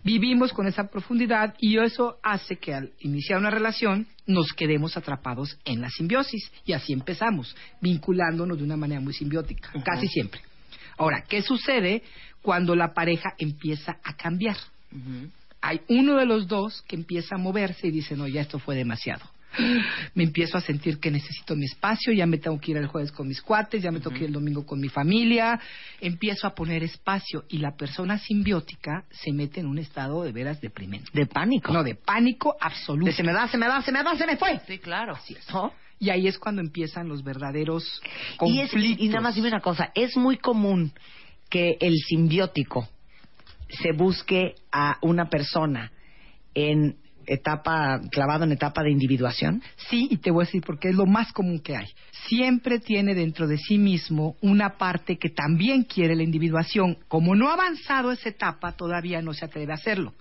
vivimos 0.05 0.53
con 0.53 0.69
esa 0.69 0.89
profundidad 0.89 1.55
y 1.59 1.79
eso 1.79 2.19
hace 2.23 2.57
que 2.57 2.75
al 2.75 2.93
iniciar 3.01 3.41
una 3.41 3.51
relación 3.51 4.07
nos 4.27 4.53
quedemos 4.53 4.97
atrapados 4.97 5.59
en 5.65 5.81
la 5.81 5.91
simbiosis. 5.91 6.49
Y 6.65 6.75
así 6.75 6.93
empezamos, 6.93 7.57
vinculándonos 7.81 8.59
de 8.59 8.65
una 8.65 8.77
manera 8.77 9.01
muy 9.01 9.15
simbiótica, 9.15 9.71
casi 9.85 10.07
siempre. 10.07 10.41
Ahora, 10.97 11.25
¿qué 11.29 11.43
sucede 11.43 12.03
cuando 12.41 12.77
la 12.77 12.93
pareja 12.95 13.31
empieza 13.39 13.99
a 14.05 14.15
cambiar? 14.15 14.57
Hay 15.61 15.81
uno 15.89 16.17
de 16.17 16.27
los 16.27 16.47
dos 16.47 16.83
que 16.83 16.97
empieza 16.97 17.35
a 17.35 17.39
moverse 17.39 17.89
y 17.89 17.91
dice, 17.91 18.17
no, 18.17 18.27
ya 18.29 18.41
esto 18.43 18.59
fue 18.59 18.75
demasiado. 18.77 19.25
Me 20.15 20.25
empiezo 20.25 20.59
a 20.59 20.61
sentir 20.61 20.99
que 21.01 21.11
necesito 21.11 21.57
mi 21.57 21.65
espacio, 21.65 22.13
ya 22.13 22.27
me 22.27 22.39
tengo 22.39 22.61
que 22.61 22.73
ir 22.73 22.77
el 22.77 22.87
jueves 22.87 23.11
con 23.11 23.27
mis 23.27 23.41
cuates, 23.41 23.83
ya 23.83 23.91
me 23.91 23.99
tengo 23.99 24.11
que 24.11 24.21
ir 24.25 24.27
el 24.27 24.33
domingo 24.33 24.67
con 24.67 24.79
mi 24.79 24.89
familia, 24.89 25.59
empiezo 26.01 26.47
a 26.47 26.55
poner 26.55 26.83
espacio 26.83 27.45
y 27.49 27.59
la 27.59 27.75
persona 27.77 28.19
simbiótica 28.19 29.05
se 29.11 29.33
mete 29.33 29.61
en 29.61 29.67
un 29.67 29.79
estado 29.79 30.23
de 30.23 30.33
veras 30.33 30.61
deprimente. 30.61 31.11
De 31.13 31.27
pánico. 31.27 31.73
No, 31.73 31.83
de 31.83 31.95
pánico 31.95 32.57
absoluto. 32.61 33.07
De 33.07 33.13
se 33.13 33.23
me 33.23 33.33
va, 33.33 33.49
se 33.49 33.57
me 33.57 33.67
va, 33.69 33.81
se 33.83 33.91
me 33.91 34.03
va, 34.03 34.17
se 34.17 34.27
me 34.27 34.37
fue. 34.37 34.61
Sí, 34.67 34.79
claro. 34.79 35.19
¿No? 35.53 35.73
Y 35.99 36.11
ahí 36.11 36.29
es 36.29 36.39
cuando 36.39 36.61
empiezan 36.61 37.09
los 37.09 37.25
verdaderos 37.25 38.01
Y, 38.43 38.61
es, 38.61 38.71
conflictos. 38.71 39.05
y 39.05 39.09
nada 39.09 39.21
más 39.23 39.35
dime 39.35 39.49
una 39.49 39.61
cosa, 39.61 39.91
es 39.95 40.17
muy 40.17 40.37
común 40.37 40.93
que 41.51 41.77
el 41.81 41.95
simbiótico 41.97 42.89
se 43.69 43.93
busque 43.93 44.55
a 44.73 44.99
una 45.03 45.29
persona 45.29 45.93
en 46.55 46.97
etapa, 47.27 48.01
clavado 48.11 48.45
en 48.45 48.53
etapa 48.53 48.83
de 48.83 48.91
individuación. 48.91 49.63
Sí, 49.91 50.09
y 50.11 50.17
te 50.17 50.31
voy 50.31 50.43
a 50.45 50.47
decir 50.47 50.63
porque 50.65 50.89
es 50.89 50.95
lo 50.95 51.07
más 51.07 51.33
común 51.33 51.61
que 51.61 51.77
hay. 51.77 51.87
Siempre 52.27 52.79
tiene 52.79 53.15
dentro 53.15 53.47
de 53.47 53.59
sí 53.59 53.79
mismo 53.79 54.37
una 54.41 54.77
parte 54.79 55.19
que 55.19 55.29
también 55.29 55.85
quiere 55.85 56.17
la 56.17 56.23
individuación. 56.23 56.97
Como 57.09 57.35
no 57.35 57.51
ha 57.51 57.55
avanzado 57.55 58.13
esa 58.13 58.31
etapa, 58.31 58.73
todavía 58.73 59.21
no 59.23 59.35
se 59.35 59.45
atreve 59.45 59.73
a 59.73 59.77
hacerlo. 59.77 60.15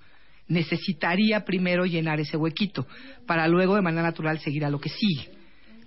Necesitaría 0.50 1.44
primero 1.44 1.86
llenar 1.86 2.20
ese 2.20 2.38
huequito 2.38 2.88
para 3.26 3.48
luego 3.48 3.76
de 3.76 3.82
manera 3.82 4.04
natural 4.04 4.40
seguir 4.40 4.66
a 4.66 4.70
lo 4.70 4.80
que 4.80 4.90
sigue. 4.90 5.30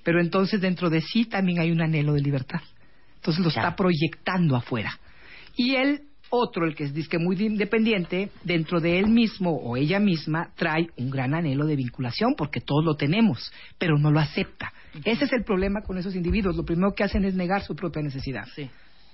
Pero 0.03 0.21
entonces 0.21 0.61
dentro 0.61 0.91
de 0.91 1.01
sí 1.03 1.27
también 1.27 1.61
hay 1.61 1.71
un 1.71 1.83
anhelo 1.83 2.15
de 2.15 2.21
libertad. 2.21 2.61
Entonces 3.17 3.45
lo 3.45 3.51
Ya. 3.51 3.61
está 3.61 3.77
proyectando 3.77 4.57
afuera. 4.57 4.99
Y 5.57 5.75
el 5.75 6.03
otro, 6.31 6.65
el 6.65 6.75
que 6.75 6.85
es 6.85 6.95
disque 6.95 7.19
muy 7.19 7.37
independiente, 7.41 8.31
dentro 8.45 8.81
de 8.81 8.99
él 8.99 9.09
mismo 9.09 9.51
o 9.57 9.77
ella 9.77 9.99
misma 9.99 10.51
trae 10.57 10.89
un 10.97 11.11
gran 11.11 11.35
anhelo 11.35 11.67
de 11.67 11.77
vinculación 11.77 12.35
porque 12.37 12.61
todos 12.61 12.85
lo 12.85 12.95
tenemos, 12.95 13.53
pero 13.79 13.99
no 13.99 14.11
lo 14.11 14.21
acepta. 14.21 14.73
Ese 15.05 15.25
es 15.25 15.33
el 15.33 15.45
problema 15.45 15.83
con 15.83 15.99
esos 15.99 16.15
individuos. 16.15 16.57
Lo 16.57 16.65
primero 16.65 16.95
que 16.95 17.05
hacen 17.05 17.25
es 17.25 17.35
negar 17.35 17.63
su 17.63 17.75
propia 17.75 18.03
necesidad, 18.03 18.47
Sí. 18.55 18.71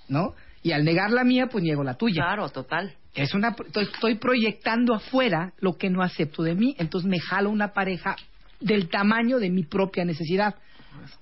¿no? 0.08 0.34
Y 0.62 0.72
al 0.72 0.84
negar 0.84 1.10
la 1.10 1.24
mía, 1.24 1.48
pues 1.50 1.62
niego 1.62 1.84
la 1.84 1.94
tuya. 1.94 2.22
Claro, 2.24 2.48
total. 2.48 2.94
Es 3.14 3.34
una, 3.34 3.54
estoy, 3.74 4.16
proyectando 4.16 4.94
afuera 4.94 5.52
lo 5.58 5.76
que 5.76 5.90
no 5.90 6.02
acepto 6.02 6.42
de 6.42 6.54
mí, 6.54 6.74
entonces 6.78 7.08
me 7.08 7.18
jalo 7.18 7.50
una 7.50 7.72
pareja 7.72 8.16
del 8.60 8.88
tamaño 8.88 9.38
de 9.38 9.50
mi 9.50 9.62
propia 9.62 10.04
necesidad. 10.04 10.56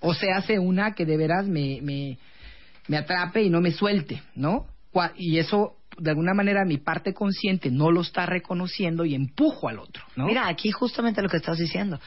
O 0.00 0.14
se 0.14 0.30
hace 0.30 0.58
una 0.58 0.94
que 0.94 1.04
de 1.04 1.16
veras 1.16 1.46
me, 1.46 1.80
me, 1.82 2.18
me 2.88 2.96
atrape 2.96 3.42
y 3.42 3.50
no 3.50 3.60
me 3.60 3.70
suelte, 3.70 4.22
¿no? 4.34 4.66
Y 5.16 5.38
eso, 5.38 5.76
de 5.98 6.10
alguna 6.10 6.34
manera, 6.34 6.64
mi 6.64 6.78
parte 6.78 7.12
consciente 7.14 7.70
no 7.70 7.90
lo 7.90 8.00
está 8.02 8.26
reconociendo 8.26 9.04
y 9.04 9.14
empujo 9.14 9.68
al 9.68 9.78
otro, 9.78 10.04
¿no? 10.16 10.26
Mira, 10.26 10.48
aquí 10.48 10.70
justamente 10.70 11.22
lo 11.22 11.28
que 11.28 11.36
estás 11.38 11.58
diciendo. 11.58 12.00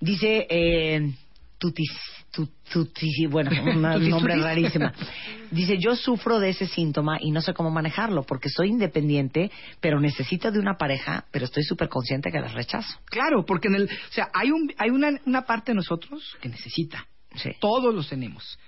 Dice 0.00 0.46
eh, 0.48 1.12
Tutis, 1.58 1.90
tu- 2.30 2.48
Tutis- 2.72 3.28
bueno, 3.28 3.50
un 3.64 3.82
nombre 3.82 4.34
tutis. 4.34 4.44
rarísima. 4.44 4.92
Dice, 5.50 5.78
yo 5.78 5.96
sufro 5.96 6.38
de 6.40 6.50
ese 6.50 6.66
síntoma 6.66 7.16
y 7.20 7.30
no 7.30 7.40
sé 7.40 7.54
cómo 7.54 7.70
manejarlo 7.70 8.22
porque 8.22 8.48
soy 8.50 8.68
independiente, 8.68 9.50
pero 9.80 9.98
necesito 9.98 10.50
de 10.52 10.58
una 10.58 10.76
pareja, 10.76 11.24
pero 11.30 11.46
estoy 11.46 11.62
súper 11.64 11.88
consciente 11.88 12.30
que 12.30 12.38
las 12.38 12.52
rechazo. 12.52 12.98
Claro, 13.06 13.44
porque 13.46 13.68
en 13.68 13.74
el, 13.76 13.84
o 13.84 14.12
sea, 14.12 14.28
hay 14.34 14.50
un, 14.50 14.72
hay 14.76 14.90
una, 14.90 15.08
una 15.24 15.42
parte 15.42 15.72
de 15.72 15.76
nosotros 15.76 16.36
que 16.42 16.48
necesita. 16.50 17.06
Sí. 17.34 17.50
Todos 17.60 17.94
los 17.94 18.08
tenemos. 18.08 18.58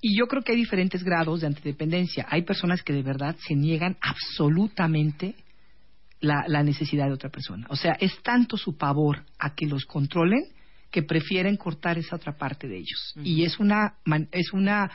Y 0.00 0.18
yo 0.18 0.26
creo 0.26 0.42
que 0.42 0.52
hay 0.52 0.58
diferentes 0.58 1.04
grados 1.04 1.40
de 1.40 1.46
antidependencia. 1.46 2.26
Hay 2.28 2.42
personas 2.42 2.82
que 2.82 2.92
de 2.92 3.02
verdad 3.02 3.36
se 3.46 3.54
niegan 3.54 3.96
absolutamente 4.00 5.34
la, 6.20 6.44
la 6.46 6.62
necesidad 6.62 7.06
de 7.06 7.12
otra 7.12 7.30
persona. 7.30 7.66
O 7.68 7.76
sea, 7.76 7.92
es 8.00 8.22
tanto 8.22 8.56
su 8.56 8.76
pavor 8.76 9.24
a 9.38 9.54
que 9.54 9.66
los 9.66 9.84
controlen 9.84 10.42
que 10.90 11.02
prefieren 11.02 11.56
cortar 11.56 11.98
esa 11.98 12.16
otra 12.16 12.36
parte 12.36 12.68
de 12.68 12.78
ellos. 12.78 13.14
Y 13.22 13.44
es 13.44 13.58
una, 13.60 13.94
es 14.32 14.52
una, 14.52 14.90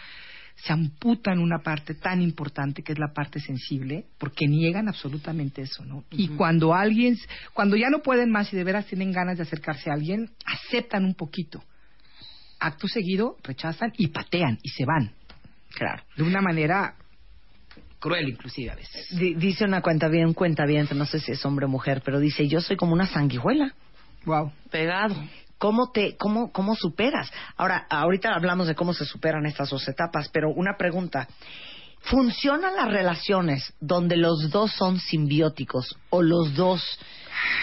se 0.55 0.73
amputan 0.73 1.39
una 1.39 1.59
parte 1.59 1.95
tan 1.95 2.21
importante 2.21 2.83
que 2.83 2.93
es 2.93 2.99
la 2.99 3.13
parte 3.13 3.39
sensible, 3.39 4.05
porque 4.17 4.47
niegan 4.47 4.87
absolutamente 4.87 5.61
eso, 5.61 5.85
¿no? 5.85 6.03
Y 6.11 6.29
cuando 6.29 6.73
alguien, 6.73 7.17
cuando 7.53 7.77
ya 7.77 7.89
no 7.89 7.99
pueden 7.99 8.29
más 8.29 8.51
y 8.51 8.57
de 8.57 8.63
veras 8.63 8.87
tienen 8.87 9.11
ganas 9.11 9.37
de 9.37 9.43
acercarse 9.43 9.89
a 9.89 9.93
alguien, 9.93 10.31
aceptan 10.45 11.05
un 11.05 11.15
poquito. 11.15 11.63
Acto 12.65 12.87
seguido, 12.87 13.37
rechazan 13.43 13.93
y 13.97 14.07
patean 14.07 14.57
y 14.63 14.69
se 14.69 14.85
van. 14.85 15.11
Claro. 15.75 16.01
De 16.15 16.23
una 16.23 16.41
manera 16.41 16.95
cruel 17.99 18.29
inclusive 18.29 18.71
a 18.71 18.75
veces. 18.75 19.07
Di- 19.15 19.35
dice 19.35 19.65
una 19.65 19.81
cuenta 19.81 20.07
bien, 20.07 20.33
cuenta 20.33 20.65
bien, 20.65 20.87
no 20.95 21.05
sé 21.05 21.19
si 21.19 21.31
es 21.31 21.45
hombre 21.45 21.65
o 21.65 21.69
mujer, 21.69 22.01
pero 22.03 22.19
dice, 22.19 22.47
yo 22.47 22.61
soy 22.61 22.75
como 22.75 22.93
una 22.93 23.05
sanguijuela. 23.07 23.73
Wow. 24.25 24.51
Pegado. 24.71 25.15
¿Cómo 25.57 25.91
te, 25.91 26.17
cómo, 26.17 26.51
cómo 26.51 26.75
superas? 26.75 27.31
Ahora, 27.55 27.85
ahorita 27.89 28.33
hablamos 28.33 28.67
de 28.67 28.75
cómo 28.75 28.93
se 28.93 29.05
superan 29.05 29.45
estas 29.45 29.69
dos 29.69 29.87
etapas, 29.87 30.29
pero 30.29 30.49
una 30.49 30.75
pregunta. 30.77 31.27
¿Funcionan 32.01 32.75
las 32.75 32.87
relaciones 32.89 33.73
donde 33.79 34.17
los 34.17 34.49
dos 34.51 34.71
son 34.73 34.99
simbióticos 34.99 35.97
o 36.09 36.21
los 36.21 36.53
dos 36.55 36.99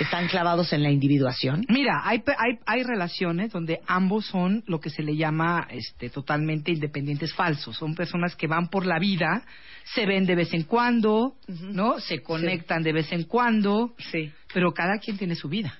están 0.01 0.29
clavados 0.29 0.73
en 0.73 0.83
la 0.83 0.91
individuación? 0.91 1.65
Mira, 1.69 2.01
hay, 2.05 2.23
hay, 2.39 2.59
hay 2.67 2.83
relaciones 2.83 3.53
donde 3.53 3.81
ambos 3.87 4.27
son 4.27 4.63
lo 4.67 4.81
que 4.81 4.91
se 4.91 5.03
le 5.03 5.17
llama 5.17 5.67
este, 5.71 6.11
totalmente 6.11 6.73
independientes 6.73 7.35
falsos. 7.35 7.77
Son 7.77 7.95
personas 7.95 8.37
que 8.37 8.47
van 8.47 8.69
por 8.69 8.87
la 8.87 8.99
vida, 8.99 9.45
se 9.95 10.07
ven 10.07 10.27
de 10.27 10.35
vez 10.35 10.53
en 10.55 10.65
cuando, 10.65 11.35
¿no? 11.49 11.99
Se 12.01 12.23
conectan 12.23 12.83
de 12.83 12.93
vez 12.93 13.13
en 13.13 13.25
cuando, 13.25 13.95
Sí. 14.11 14.31
pero 14.53 14.73
cada 14.73 14.99
quien 14.99 15.19
tiene 15.19 15.35
su 15.35 15.49
vida. 15.49 15.79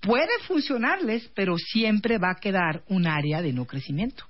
Puede 0.00 0.28
funcionarles, 0.46 1.30
pero 1.34 1.56
siempre 1.56 2.18
va 2.18 2.32
a 2.32 2.40
quedar 2.40 2.82
un 2.88 3.06
área 3.06 3.40
de 3.40 3.52
no 3.54 3.64
crecimiento, 3.64 4.24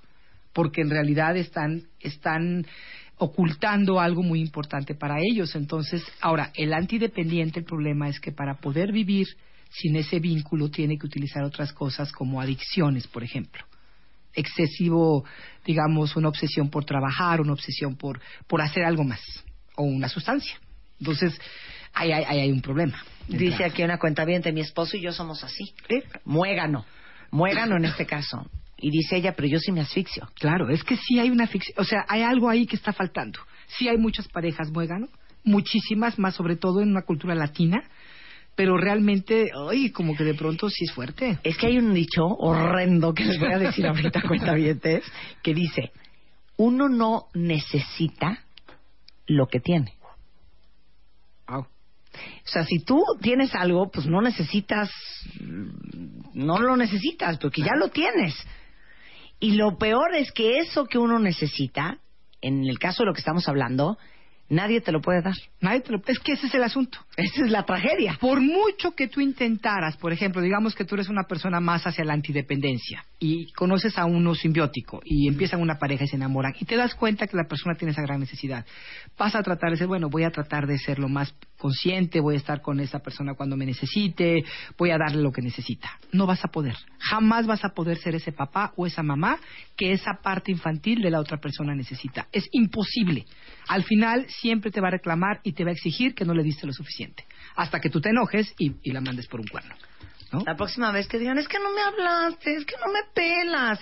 porque 0.53 0.81
en 0.81 0.89
realidad 0.89 1.35
están, 1.35 1.83
están 1.99 2.65
ocultando 3.17 3.99
algo 3.99 4.23
muy 4.23 4.41
importante 4.41 4.95
para 4.95 5.19
ellos. 5.19 5.55
Entonces, 5.55 6.03
ahora, 6.21 6.51
el 6.55 6.73
antidependiente, 6.73 7.59
el 7.59 7.65
problema 7.65 8.09
es 8.09 8.19
que 8.19 8.31
para 8.31 8.55
poder 8.55 8.91
vivir 8.91 9.27
sin 9.69 9.95
ese 9.95 10.19
vínculo 10.19 10.69
tiene 10.69 10.97
que 10.97 11.05
utilizar 11.05 11.43
otras 11.43 11.73
cosas 11.73 12.11
como 12.11 12.41
adicciones, 12.41 13.07
por 13.07 13.23
ejemplo. 13.23 13.63
Excesivo, 14.33 15.23
digamos, 15.65 16.15
una 16.15 16.29
obsesión 16.29 16.69
por 16.69 16.85
trabajar, 16.85 17.41
una 17.41 17.53
obsesión 17.53 17.95
por, 17.95 18.19
por 18.47 18.61
hacer 18.61 18.83
algo 18.83 19.03
más, 19.03 19.21
o 19.75 19.83
una 19.83 20.09
sustancia. 20.09 20.55
Entonces, 20.99 21.39
ahí 21.93 22.11
hay, 22.11 22.23
ahí 22.25 22.39
hay 22.39 22.51
un 22.51 22.61
problema. 22.61 23.03
Dice 23.27 23.63
aquí 23.63 23.83
una 23.83 23.97
cuenta 23.97 24.23
bien, 24.23 24.43
mi 24.53 24.61
esposo 24.61 24.97
y 24.97 25.01
yo 25.01 25.11
somos 25.11 25.43
así. 25.43 25.73
Muégano. 26.25 26.85
Muégano 27.31 27.77
en 27.77 27.85
este 27.85 28.05
caso. 28.05 28.45
Y 28.77 28.91
dice 28.91 29.17
ella, 29.17 29.33
pero 29.35 29.47
yo 29.47 29.59
sí 29.59 29.71
me 29.71 29.81
asfixio. 29.81 30.27
Claro, 30.35 30.69
es 30.69 30.83
que 30.83 30.97
sí 30.97 31.19
hay 31.19 31.29
una 31.29 31.47
ficción, 31.47 31.75
o 31.79 31.83
sea, 31.83 32.05
hay 32.07 32.21
algo 32.21 32.49
ahí 32.49 32.65
que 32.65 32.75
está 32.75 32.91
faltando. 32.91 33.39
Sí 33.67 33.87
hay 33.87 33.97
muchas 33.97 34.27
parejas 34.27 34.69
muégano, 34.71 35.07
muchísimas, 35.43 36.19
más 36.19 36.35
sobre 36.35 36.57
todo 36.57 36.81
en 36.81 36.89
una 36.89 37.03
cultura 37.03 37.35
latina, 37.35 37.83
pero 38.55 38.77
realmente, 38.77 39.49
ay, 39.69 39.91
como 39.91 40.15
que 40.15 40.23
de 40.23 40.33
pronto 40.33 40.69
sí 40.69 40.85
es 40.85 40.91
fuerte. 40.91 41.39
Es 41.43 41.57
que 41.57 41.67
hay 41.67 41.77
un 41.77 41.93
dicho 41.93 42.25
horrendo 42.25 43.13
que 43.13 43.25
les 43.25 43.39
voy 43.39 43.51
a 43.51 43.59
decir 43.59 43.85
ahorita, 43.85 44.21
cuentavientes, 44.27 45.03
que 45.41 45.53
dice, 45.53 45.91
uno 46.57 46.89
no 46.89 47.27
necesita 47.33 48.45
lo 49.27 49.47
que 49.47 49.59
tiene. 49.59 49.93
Wow. 51.47 51.61
O 51.61 52.47
sea, 52.47 52.63
si 52.63 52.79
tú 52.79 53.03
tienes 53.21 53.53
algo, 53.55 53.89
pues 53.91 54.05
no 54.05 54.21
necesitas, 54.21 54.89
no 56.33 56.59
lo 56.59 56.77
necesitas, 56.77 57.37
porque 57.37 57.61
ya 57.61 57.75
lo 57.77 57.89
tienes. 57.89 58.35
Y 59.39 59.53
lo 59.53 59.77
peor 59.77 60.15
es 60.15 60.31
que 60.31 60.57
eso 60.59 60.85
que 60.85 60.97
uno 60.97 61.19
necesita, 61.19 61.99
en 62.41 62.65
el 62.65 62.79
caso 62.79 63.03
de 63.03 63.07
lo 63.07 63.13
que 63.13 63.19
estamos 63.19 63.47
hablando, 63.47 63.97
nadie 64.47 64.79
te 64.79 64.91
lo 64.91 65.01
puede 65.01 65.21
dar. 65.21 65.33
Nadie 65.59 65.81
te 65.81 65.91
lo- 65.91 66.01
Es 66.05 66.19
que 66.19 66.33
ese 66.33 66.47
es 66.47 66.53
el 66.53 66.63
asunto. 66.63 66.99
Esa 67.17 67.45
es 67.45 67.51
la 67.51 67.63
tragedia. 67.63 68.17
Por 68.21 68.39
mucho 68.41 68.91
que 68.95 69.07
tú 69.07 69.19
intentaras, 69.19 69.97
por 69.97 70.13
ejemplo, 70.13 70.41
digamos 70.41 70.75
que 70.75 70.85
tú 70.85 70.95
eres 70.95 71.09
una 71.09 71.23
persona 71.23 71.59
más 71.59 71.85
hacia 71.87 72.05
la 72.05 72.13
antidependencia 72.13 73.03
y 73.19 73.51
conoces 73.53 73.97
a 73.97 74.05
uno 74.05 74.35
simbiótico 74.35 75.01
y 75.03 75.27
empiezan 75.27 75.61
una 75.61 75.79
pareja 75.79 76.03
y 76.03 76.07
se 76.07 76.15
enamoran 76.15 76.53
y 76.59 76.65
te 76.65 76.75
das 76.75 76.93
cuenta 76.95 77.27
que 77.27 77.35
la 77.37 77.47
persona 77.47 77.75
tiene 77.75 77.91
esa 77.91 78.03
gran 78.03 78.19
necesidad. 78.19 78.65
Vas 79.17 79.35
a 79.35 79.41
tratar 79.43 79.71
de 79.71 79.77
ser, 79.77 79.87
bueno, 79.87 80.09
voy 80.09 80.23
a 80.23 80.31
tratar 80.31 80.67
de 80.67 80.77
ser 80.77 80.99
lo 80.99 81.09
más 81.09 81.33
consciente, 81.57 82.19
voy 82.19 82.35
a 82.35 82.37
estar 82.37 82.61
con 82.61 82.79
esa 82.79 82.99
persona 82.99 83.33
cuando 83.33 83.55
me 83.55 83.65
necesite, 83.65 84.43
voy 84.77 84.91
a 84.91 84.97
darle 84.97 85.21
lo 85.21 85.31
que 85.31 85.41
necesita. 85.41 85.99
No 86.11 86.25
vas 86.25 86.43
a 86.43 86.49
poder. 86.49 86.75
Jamás 86.99 87.47
vas 87.47 87.63
a 87.63 87.69
poder 87.69 87.97
ser 87.97 88.15
ese 88.15 88.31
papá 88.31 88.73
o 88.75 88.85
esa 88.85 89.03
mamá 89.03 89.39
que 89.75 89.91
esa 89.91 90.19
parte 90.21 90.51
infantil 90.51 91.01
de 91.01 91.09
la 91.09 91.19
otra 91.19 91.37
persona 91.37 91.75
necesita. 91.75 92.27
Es 92.31 92.47
imposible. 92.51 93.25
Al 93.67 93.83
final 93.83 94.25
siempre 94.29 94.71
te 94.71 94.81
va 94.81 94.89
a 94.89 94.91
reclamar 94.91 95.39
y 95.43 95.53
te 95.53 95.63
va 95.63 95.69
a 95.69 95.73
exigir 95.73 96.13
que 96.13 96.25
no 96.25 96.33
le 96.33 96.43
diste 96.43 96.67
lo 96.67 96.73
suficiente. 96.73 97.25
Hasta 97.55 97.79
que 97.79 97.89
tú 97.89 98.01
te 98.01 98.09
enojes 98.09 98.53
y, 98.57 98.73
y 98.83 98.91
la 98.91 99.01
mandes 99.01 99.27
por 99.27 99.39
un 99.39 99.47
cuerno. 99.47 99.75
¿no? 100.31 100.43
La 100.45 100.55
próxima 100.55 100.91
vez 100.91 101.07
que 101.07 101.19
digan, 101.19 101.37
es 101.37 101.47
que 101.47 101.59
no 101.59 101.71
me 101.73 101.81
hablaste, 101.81 102.55
es 102.55 102.65
que 102.65 102.75
no 102.85 102.91
me 102.91 102.99
pelas. 103.13 103.79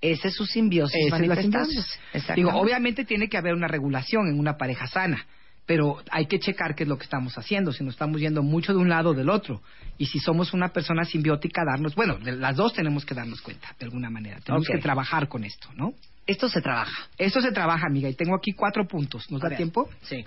Esa 0.00 0.28
es 0.28 0.34
su 0.34 0.46
simbiosis 0.46 0.94
Esa 1.06 1.16
es 1.16 1.22
la 1.22 1.34
manifestándose. 1.34 1.98
Digo, 2.36 2.50
obviamente 2.52 3.04
tiene 3.04 3.28
que 3.28 3.36
haber 3.36 3.54
una 3.54 3.66
regulación 3.66 4.28
en 4.28 4.38
una 4.38 4.56
pareja 4.56 4.86
sana, 4.86 5.26
pero 5.68 5.98
hay 6.10 6.24
que 6.26 6.38
checar 6.40 6.74
qué 6.74 6.84
es 6.84 6.88
lo 6.88 6.96
que 6.96 7.04
estamos 7.04 7.36
haciendo, 7.36 7.72
si 7.72 7.84
nos 7.84 7.92
estamos 7.92 8.18
yendo 8.22 8.42
mucho 8.42 8.72
de 8.72 8.78
un 8.78 8.88
lado 8.88 9.10
o 9.10 9.14
del 9.14 9.28
otro. 9.28 9.60
Y 9.98 10.06
si 10.06 10.18
somos 10.18 10.54
una 10.54 10.70
persona 10.70 11.04
simbiótica, 11.04 11.62
darnos, 11.62 11.94
bueno, 11.94 12.14
de 12.18 12.32
las 12.32 12.56
dos 12.56 12.72
tenemos 12.72 13.04
que 13.04 13.14
darnos 13.14 13.42
cuenta, 13.42 13.68
de 13.78 13.84
alguna 13.84 14.08
manera. 14.08 14.40
Tenemos 14.40 14.66
que 14.66 14.78
trabajar 14.78 15.28
con 15.28 15.44
esto, 15.44 15.68
¿no? 15.76 15.92
Esto 16.26 16.48
se 16.48 16.62
trabaja. 16.62 17.08
Esto 17.18 17.42
se 17.42 17.52
trabaja, 17.52 17.84
amiga, 17.86 18.08
y 18.08 18.14
tengo 18.14 18.34
aquí 18.34 18.52
cuatro 18.52 18.86
puntos. 18.88 19.30
¿Nos 19.30 19.42
A 19.42 19.44
da 19.44 19.48
ver. 19.50 19.56
tiempo? 19.58 19.90
Sí. 20.02 20.24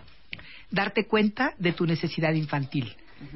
darte 0.70 1.06
cuenta 1.08 1.54
de 1.58 1.74
tu 1.74 1.86
necesidad 1.88 2.34
infantil. 2.34 2.94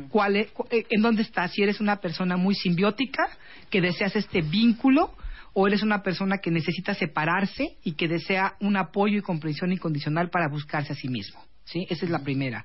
¿Cuál 0.09 0.35
es, 0.35 0.51
cu- 0.51 0.67
eh, 0.69 0.85
¿En 0.91 1.01
dónde 1.01 1.23
estás? 1.23 1.51
Si 1.53 1.63
eres 1.63 1.79
una 1.79 1.97
persona 1.97 2.37
muy 2.37 2.53
simbiótica, 2.55 3.27
que 3.71 3.81
deseas 3.81 4.15
este 4.15 4.41
vínculo, 4.41 5.11
o 5.53 5.67
eres 5.67 5.81
una 5.83 6.03
persona 6.03 6.37
que 6.37 6.51
necesita 6.51 6.93
separarse 6.93 7.77
y 7.83 7.93
que 7.93 8.07
desea 8.07 8.55
un 8.59 8.77
apoyo 8.77 9.17
y 9.17 9.21
comprensión 9.21 9.71
incondicional 9.71 10.29
para 10.29 10.47
buscarse 10.49 10.93
a 10.93 10.95
sí 10.95 11.07
mismo. 11.07 11.39
¿Sí? 11.65 11.85
Esa 11.89 12.05
es 12.05 12.11
la 12.11 12.23
primera. 12.23 12.63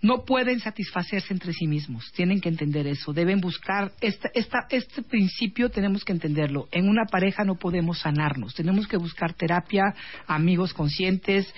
No 0.00 0.24
pueden 0.24 0.60
satisfacerse 0.60 1.32
entre 1.32 1.52
sí 1.52 1.66
mismos, 1.66 2.12
tienen 2.14 2.40
que 2.40 2.48
entender 2.48 2.86
eso, 2.86 3.12
deben 3.12 3.40
buscar, 3.40 3.90
esta, 4.00 4.30
esta, 4.32 4.68
este 4.70 5.02
principio 5.02 5.70
tenemos 5.70 6.04
que 6.04 6.12
entenderlo, 6.12 6.68
en 6.70 6.88
una 6.88 7.04
pareja 7.06 7.42
no 7.42 7.56
podemos 7.56 7.98
sanarnos, 7.98 8.54
tenemos 8.54 8.86
que 8.86 8.96
buscar 8.96 9.34
terapia, 9.34 9.82
amigos 10.28 10.72
conscientes, 10.72 11.52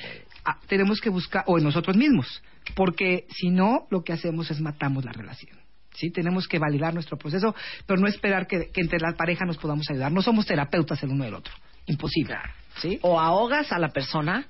tenemos 0.69 1.03
que 1.03 1.11
buscar, 1.11 1.45
o 1.47 1.59
en 1.59 1.65
nosotros 1.65 1.99
mismos, 1.99 2.43
porque 2.75 3.27
si 3.29 3.51
no, 3.51 3.87
lo 3.91 4.05
que 4.05 4.15
hacemos 4.15 4.51
es 4.51 4.59
matamos 4.59 5.05
la 5.05 5.13
relación. 5.13 5.59
¿sí? 5.95 6.11
Tenemos 6.11 6.49
que 6.49 6.59
validar 6.59 6.95
nuestro 6.95 7.19
proceso, 7.19 7.55
pero 7.87 8.01
no 8.01 8.07
esperar 8.07 8.47
que, 8.47 8.71
que 8.73 8.81
entre 8.81 9.01
la 9.01 9.13
pareja 9.13 9.45
nos 9.45 9.59
podamos 9.59 9.89
ayudar. 9.91 10.13
No 10.13 10.23
somos 10.23 10.47
terapeutas 10.47 11.03
el 11.03 11.11
uno 11.11 11.25
del 11.25 11.35
otro. 11.35 11.53
Imposible. 11.87 12.37
¿sí? 12.81 12.99
O 13.03 13.21
ahogas 13.21 13.71
a 13.73 13.79
la 13.79 13.91
persona 13.91 14.47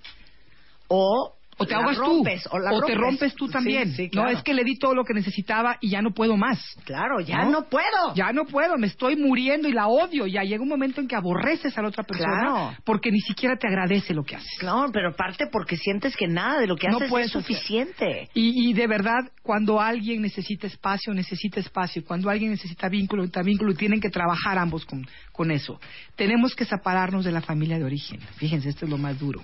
o 0.86 1.36
O 1.62 1.66
te 1.66 1.72
la 1.72 1.78
ahogas 1.80 1.96
rompes, 1.98 2.42
tú. 2.44 2.48
o 2.52 2.58
la 2.58 2.70
te 2.70 2.76
rompes. 2.76 2.96
rompes 2.96 3.34
tú 3.34 3.48
también. 3.48 3.92
sí, 3.94 4.04
No, 4.12 4.22
claro. 4.22 4.30
es 4.30 4.42
que 4.42 4.54
le 4.54 4.64
di 4.64 4.78
todo 4.78 4.94
lo 4.94 5.04
que 5.04 5.14
necesitaba 5.14 5.76
y 5.80 5.90
ya 5.90 6.00
no 6.02 6.12
puedo 6.12 6.36
más. 6.36 6.58
Claro, 6.84 7.20
ya 7.20 7.44
¿No? 7.44 7.50
no, 7.50 7.62
puedo. 7.68 8.14
Ya 8.14 8.32
no 8.32 8.44
puedo, 8.46 8.76
me 8.78 8.86
estoy 8.86 9.16
muriendo 9.16 9.68
y 9.68 9.72
la 9.72 9.86
odio. 9.88 10.26
Ya 10.26 10.42
llega 10.42 10.62
un 10.62 10.68
momento 10.68 11.00
en 11.00 11.08
que 11.08 11.16
aborreces 11.16 11.76
a 11.76 11.82
la 11.82 11.88
otra 11.88 12.04
persona 12.04 12.40
Claro. 12.40 12.72
porque 12.84 13.10
ni 13.10 13.20
siquiera 13.20 13.56
te 13.56 13.68
agradece 13.68 14.14
lo 14.14 14.24
que 14.24 14.36
haces. 14.36 14.50
Claro, 14.58 14.90
pero 14.92 15.14
parte 15.14 15.46
porque 15.52 15.76
sientes 15.76 16.16
que 16.16 16.26
nada 16.26 16.58
de 16.60 16.66
lo 16.66 16.76
que 16.76 16.88
No 16.88 16.96
haces 16.96 17.12
es 17.26 17.30
suficiente. 17.32 18.28
Y, 18.34 18.70
y 18.70 18.72
de 18.72 18.86
verdad, 18.86 19.20
cuando 19.42 19.80
alguien 19.80 20.22
necesita 20.22 20.66
espacio, 20.66 21.12
necesita 21.14 21.60
espacio. 21.60 22.02
Cuando 22.04 22.30
alguien 22.30 22.50
necesita 22.52 22.88
vínculo, 22.88 23.22
necesita 23.22 23.42
vínculo. 23.42 23.72
y 23.72 23.76
Tienen 23.76 24.00
que 24.00 24.08
trabajar 24.10 24.58
ambos 24.58 24.84
con, 24.86 25.06
con 25.32 25.50
eso. 25.50 25.80
Tenemos 26.16 26.54
que 26.54 26.64
separarnos 26.64 27.24
de 27.24 27.32
la 27.32 27.40
familia 27.42 27.78
de 27.78 27.84
origen. 27.84 28.20
Fíjense, 28.36 28.68
esto 28.70 28.86
es 28.86 28.90
lo 28.90 28.98
más 28.98 29.18
duro. 29.18 29.42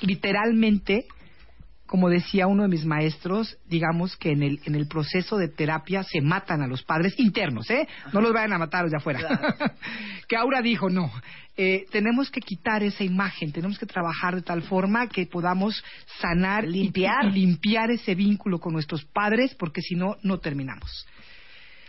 Literalmente, 0.00 1.06
como 1.86 2.08
decía 2.08 2.46
uno 2.46 2.62
de 2.62 2.68
mis 2.68 2.84
maestros, 2.84 3.58
digamos 3.68 4.16
que 4.16 4.30
en 4.32 4.42
el, 4.42 4.60
en 4.64 4.74
el 4.74 4.86
proceso 4.88 5.36
de 5.36 5.48
terapia 5.48 6.02
se 6.02 6.20
matan 6.20 6.62
a 6.62 6.66
los 6.66 6.82
padres 6.82 7.14
internos, 7.18 7.70
¿eh? 7.70 7.86
No 8.12 8.20
los 8.20 8.32
vayan 8.32 8.52
a 8.54 8.58
matar 8.58 8.82
los 8.82 8.90
de 8.90 8.96
afuera. 8.96 9.20
que 10.28 10.36
Aura 10.36 10.62
dijo, 10.62 10.88
no, 10.88 11.10
eh, 11.56 11.84
tenemos 11.92 12.30
que 12.30 12.40
quitar 12.40 12.82
esa 12.82 13.04
imagen, 13.04 13.52
tenemos 13.52 13.78
que 13.78 13.86
trabajar 13.86 14.34
de 14.34 14.42
tal 14.42 14.62
forma 14.62 15.08
que 15.08 15.26
podamos 15.26 15.84
sanar 16.20 16.64
y- 16.64 16.84
Limpiar. 16.84 17.26
y 17.26 17.32
limpiar 17.32 17.90
ese 17.90 18.14
vínculo 18.14 18.58
con 18.58 18.72
nuestros 18.72 19.04
padres, 19.04 19.54
porque 19.54 19.82
si 19.82 19.94
no, 19.94 20.16
no 20.22 20.38
terminamos 20.38 21.06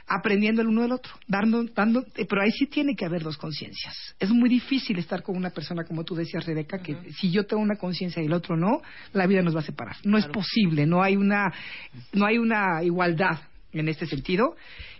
aprendiendo 0.07 0.61
el 0.61 0.67
uno 0.67 0.83
del 0.83 0.91
otro, 0.91 1.13
dando, 1.27 1.63
dando, 1.75 2.01
eh, 2.15 2.25
pero 2.29 2.41
ahí 2.41 2.51
sí 2.51 2.67
tiene 2.67 2.95
que 2.95 3.05
haber 3.05 3.23
dos 3.23 3.37
conciencias. 3.37 4.15
Es 4.19 4.29
muy 4.29 4.49
difícil 4.49 4.99
estar 4.99 5.23
con 5.23 5.35
una 5.35 5.49
persona, 5.49 5.83
como 5.83 6.03
tú 6.03 6.15
decías, 6.15 6.45
Rebeca, 6.45 6.77
que 6.79 6.95
si 7.13 7.31
yo 7.31 7.45
tengo 7.45 7.61
una 7.61 7.75
conciencia 7.77 8.21
y 8.21 8.27
el 8.27 8.33
otro 8.33 8.55
no, 8.55 8.81
la 9.13 9.25
vida 9.27 9.41
nos 9.41 9.55
va 9.55 9.59
a 9.59 9.63
separar. 9.63 9.95
No 10.03 10.17
es 10.17 10.27
posible, 10.27 10.85
no 10.85 11.01
hay 11.01 11.15
una, 11.15 11.51
no 12.13 12.25
hay 12.25 12.37
una 12.37 12.83
igualdad 12.83 13.39
en 13.73 13.87
este 13.89 14.05
sentido. 14.05 14.55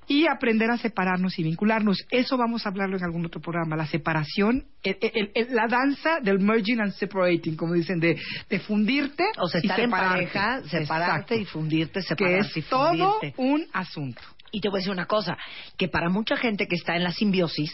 Y 0.07 0.27
aprender 0.27 0.69
a 0.69 0.77
separarnos 0.77 1.39
y 1.39 1.43
vincularnos. 1.43 2.05
Eso 2.11 2.37
vamos 2.37 2.63
a 2.63 2.69
hablarlo 2.69 2.95
en 2.95 3.03
algún 3.03 3.25
otro 3.25 3.41
programa. 3.41 3.75
La 3.75 3.87
separación, 3.87 4.65
el- 4.83 4.97
el- 5.01 5.31
el- 5.33 5.55
la 5.55 5.65
danza 5.67 6.19
del 6.21 6.37
merging 6.39 6.79
and 6.79 6.91
separating, 6.93 7.55
como 7.55 7.73
dicen, 7.73 7.99
de, 7.99 8.15
de 8.47 8.59
fundirte 8.59 9.23
O 9.39 9.47
sea, 9.47 9.61
y 9.63 9.65
estar 9.65 9.79
en 9.79 9.85
separarte. 9.87 10.27
pareja, 10.27 10.61
separarte 10.69 11.33
Exacto. 11.33 11.35
y 11.35 11.45
fundirte, 11.45 11.99
que 12.01 12.05
separarte 12.05 12.51
y 12.55 12.59
es 12.59 12.69
todo 12.69 13.19
un 13.37 13.65
asunto. 13.73 14.21
Y 14.55 14.61
te 14.61 14.69
voy 14.69 14.77
a 14.77 14.79
decir 14.79 14.93
una 14.93 15.05
cosa, 15.05 15.37
que 15.77 15.89
para 15.89 16.07
mucha 16.07 16.37
gente 16.37 16.65
que 16.65 16.77
está 16.77 16.95
en 16.95 17.03
la 17.03 17.11
simbiosis, 17.11 17.71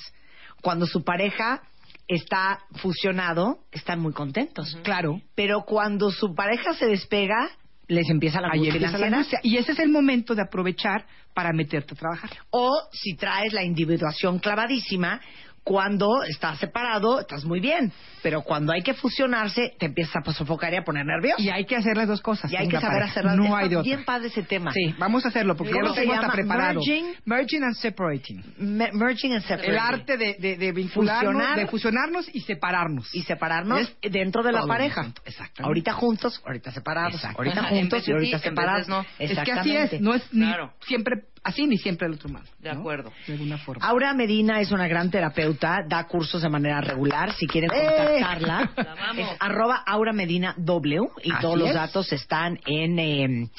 cuando 0.63 0.87
su 0.87 1.03
pareja 1.03 1.61
está 2.07 2.57
fusionado, 2.77 3.59
están 3.71 3.99
muy 3.99 4.13
contentos. 4.13 4.75
Claro. 4.81 5.21
Pero 5.35 5.61
cuando 5.61 6.09
su 6.09 6.33
pareja 6.33 6.73
se 6.73 6.87
despega, 6.87 7.51
les 7.87 8.09
empieza 8.09 8.41
la 8.41 8.47
empieza 8.51 8.97
angustia. 8.97 9.39
Y 9.43 9.57
ese 9.57 9.73
es 9.73 9.79
el 9.79 9.89
momento 9.89 10.33
de 10.33 10.41
aprovechar 10.41 11.05
para 11.35 11.53
meterte 11.53 11.93
a 11.93 11.97
trabajar. 11.97 12.31
O 12.49 12.71
si 12.91 13.13
traes 13.15 13.53
la 13.53 13.63
individuación 13.63 14.39
clavadísima, 14.39 15.21
cuando 15.63 16.23
estás 16.23 16.57
separado, 16.59 17.19
estás 17.19 17.45
muy 17.45 17.59
bien. 17.59 17.91
Pero 18.23 18.41
cuando 18.43 18.71
hay 18.73 18.81
que 18.83 18.93
fusionarse, 18.93 19.73
te 19.79 19.87
empieza 19.87 20.19
a 20.23 20.33
sofocar 20.33 20.73
y 20.73 20.77
a 20.77 20.83
poner 20.83 21.05
nervioso. 21.05 21.41
Y 21.41 21.49
hay 21.49 21.65
que 21.65 21.75
hacer 21.75 21.97
las 21.97 22.07
dos 22.07 22.21
cosas. 22.21 22.51
Y 22.51 22.55
hay 22.55 22.67
que 22.67 22.75
saber 22.79 22.99
pareja. 22.99 23.11
hacerlas. 23.11 23.35
No 23.37 23.55
hay 23.55 23.69
de 23.69 23.77
otra. 23.77 23.83
bien 23.87 24.05
padre 24.05 24.27
ese 24.27 24.43
tema. 24.43 24.71
Sí, 24.71 24.93
vamos 24.99 25.25
a 25.25 25.29
hacerlo 25.29 25.55
porque 25.55 25.73
ya 25.73 25.79
¿Cómo 25.79 25.87
lo 25.89 25.93
se 25.95 26.01
tengo 26.01 26.13
hasta 26.13 26.31
preparado. 26.31 26.79
Merging. 26.79 27.05
Merging 27.25 27.63
and 27.63 27.75
separating. 27.75 28.43
Me- 28.57 28.91
merging 28.93 29.33
and 29.33 29.41
separating. 29.43 29.71
El 29.71 29.79
arte 29.79 30.17
de, 30.17 30.35
de, 30.39 30.57
de 30.57 30.71
vincularnos, 30.71 31.33
Fusionar. 31.33 31.57
de 31.57 31.67
fusionarnos 31.67 32.29
y 32.35 32.41
separarnos. 32.41 33.13
y 33.15 33.23
separarnos 33.23 33.79
Es 34.01 34.11
dentro 34.11 34.43
de 34.43 34.51
la 34.51 34.65
pareja. 34.65 35.01
exactamente. 35.25 35.63
Ahorita 35.63 35.93
juntos, 35.93 36.41
ahorita 36.45 36.71
separados. 36.71 37.15
Exacto. 37.15 37.37
Ahorita 37.39 37.63
juntos 37.63 38.07
y 38.07 38.11
ahorita 38.11 38.39
separados. 38.39 38.87
no. 38.87 39.05
Es 39.19 39.37
que 39.39 39.51
así 39.51 39.75
es, 39.75 39.99
no 40.01 40.13
es 40.13 40.31
ni 40.33 40.45
Claro. 40.45 40.73
siempre 40.81 41.23
así 41.43 41.65
ni 41.67 41.77
siempre 41.77 42.07
el 42.07 42.13
otro 42.13 42.29
mal. 42.29 42.43
De 42.59 42.69
acuerdo. 42.69 43.11
De 43.27 43.33
alguna 43.33 43.57
forma. 43.57 43.85
Aura 43.85 44.13
Medina 44.13 44.59
es 44.59 44.71
una 44.71 44.87
gran 44.87 45.09
terapeuta, 45.09 45.79
da 45.87 46.05
cursos 46.07 46.41
de 46.41 46.49
manera 46.49 46.81
regular. 46.81 47.33
Si 47.33 47.47
quieren 47.47 47.69
contactarla, 47.69 48.71
La 48.75 48.91
amamos. 48.93 49.17
es 49.31 49.37
arroba 49.39 49.83
Aura 49.85 50.13
Medina 50.13 50.53
W 50.57 51.01
y 51.23 51.31
Así 51.31 51.41
todos 51.41 51.57
los 51.57 51.69
es. 51.69 51.75
datos 51.75 52.11
están 52.13 52.59
en, 52.65 52.99
eh, 52.99 53.49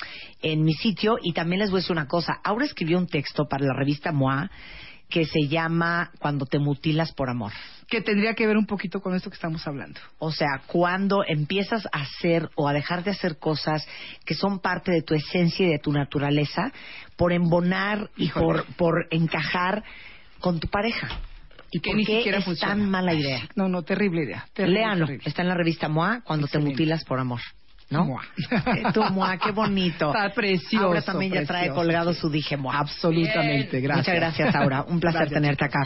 en 0.42 0.62
mi 0.64 0.74
sitio. 0.74 1.16
Y 1.22 1.32
también 1.32 1.60
les 1.60 1.70
voy 1.70 1.78
a 1.78 1.80
decir 1.82 1.92
una 1.92 2.06
cosa. 2.06 2.34
Aura 2.44 2.64
escribió 2.64 2.98
un 2.98 3.06
texto 3.06 3.44
para 3.48 3.64
la 3.66 3.74
revista 3.74 4.12
MOA 4.12 4.50
que 5.08 5.26
se 5.26 5.46
llama 5.46 6.10
Cuando 6.18 6.46
te 6.46 6.58
mutilas 6.58 7.12
por 7.12 7.28
amor. 7.28 7.52
Que 7.92 8.00
tendría 8.00 8.32
que 8.32 8.46
ver 8.46 8.56
un 8.56 8.64
poquito 8.64 9.02
con 9.02 9.14
esto 9.14 9.28
que 9.28 9.34
estamos 9.34 9.66
hablando. 9.66 10.00
O 10.18 10.32
sea, 10.32 10.62
cuando 10.66 11.24
empiezas 11.28 11.84
a 11.92 12.00
hacer 12.00 12.48
o 12.54 12.66
a 12.66 12.72
dejar 12.72 13.04
de 13.04 13.10
hacer 13.10 13.36
cosas 13.38 13.86
que 14.24 14.32
son 14.34 14.60
parte 14.60 14.90
de 14.92 15.02
tu 15.02 15.12
esencia 15.14 15.66
y 15.66 15.70
de 15.72 15.78
tu 15.78 15.92
naturaleza 15.92 16.72
por 17.16 17.34
embonar 17.34 18.08
y 18.16 18.24
Híjole. 18.24 18.46
por, 18.46 18.64
por 18.76 19.06
encajar 19.10 19.84
con 20.40 20.58
tu 20.58 20.68
pareja. 20.68 21.06
¿Y 21.70 21.80
que 21.80 21.90
por 21.90 21.96
ni 21.98 22.04
qué 22.06 22.16
siquiera 22.16 22.38
es 22.38 22.44
funciona. 22.46 22.72
tan 22.74 22.88
mala 22.88 23.12
idea? 23.12 23.42
No, 23.56 23.68
no, 23.68 23.82
terrible 23.82 24.24
idea. 24.24 24.46
Terrible, 24.54 24.80
Léanlo. 24.80 25.04
terrible. 25.06 25.28
Está 25.28 25.42
en 25.42 25.48
la 25.48 25.54
revista 25.54 25.88
MOA, 25.90 26.22
Cuando 26.24 26.46
te 26.48 26.58
mutilas 26.60 27.04
por 27.04 27.18
amor. 27.18 27.40
¿no? 27.90 28.06
Moa. 28.06 28.22
Eh, 28.74 28.84
Tu 28.94 29.02
MOA, 29.04 29.36
qué 29.36 29.50
bonito. 29.50 30.06
Está 30.14 30.32
precioso. 30.34 30.86
Aura 30.86 31.02
también 31.02 31.32
ya 31.32 31.44
trae 31.44 31.68
colgado 31.68 32.14
sí. 32.14 32.20
su 32.20 32.30
dije 32.30 32.56
MOA. 32.56 32.78
Absolutamente, 32.78 33.80
Bien. 33.80 33.82
gracias. 33.84 34.06
Muchas 34.08 34.14
gracias, 34.38 34.54
Aura. 34.54 34.82
Un 34.84 34.98
placer 34.98 35.20
Gracias. 35.28 35.40
tenerte 35.42 35.64
acá. 35.66 35.80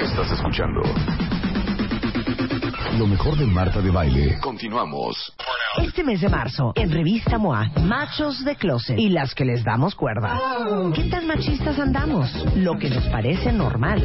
Estás 0.00 0.30
escuchando 0.32 0.82
lo 2.98 3.06
mejor 3.08 3.36
de 3.36 3.46
Marta 3.46 3.80
de 3.80 3.90
Baile. 3.90 4.38
Continuamos. 4.40 5.32
Este 5.82 6.04
mes 6.04 6.20
de 6.20 6.28
marzo, 6.28 6.72
en 6.76 6.92
Revista 6.92 7.38
MOA, 7.38 7.70
machos 7.82 8.44
de 8.44 8.54
closet 8.54 8.96
y 8.98 9.08
las 9.08 9.34
que 9.34 9.44
les 9.44 9.64
damos 9.64 9.96
cuerda. 9.96 10.38
¿Qué 10.94 11.04
tan 11.04 11.26
machistas 11.26 11.78
andamos? 11.78 12.30
Lo 12.56 12.78
que 12.78 12.90
nos 12.90 13.04
parece 13.06 13.52
normal. 13.52 14.00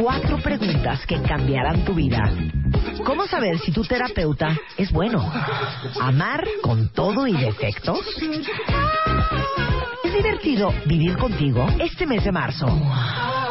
Cuatro 0.00 0.38
preguntas 0.38 1.04
que 1.06 1.20
cambiarán 1.20 1.84
tu 1.84 1.92
vida. 1.92 2.32
¿Cómo 3.04 3.26
saber 3.26 3.58
si 3.58 3.72
tu 3.72 3.82
terapeuta 3.82 4.56
es 4.78 4.90
bueno? 4.90 5.30
¿Amar 6.00 6.42
con 6.62 6.88
todo 6.88 7.26
y 7.26 7.36
defectos? 7.36 8.00
¿Es 10.04 10.14
divertido 10.14 10.72
vivir 10.86 11.18
contigo 11.18 11.66
este 11.78 12.06
mes 12.06 12.24
de 12.24 12.32
marzo? 12.32 12.66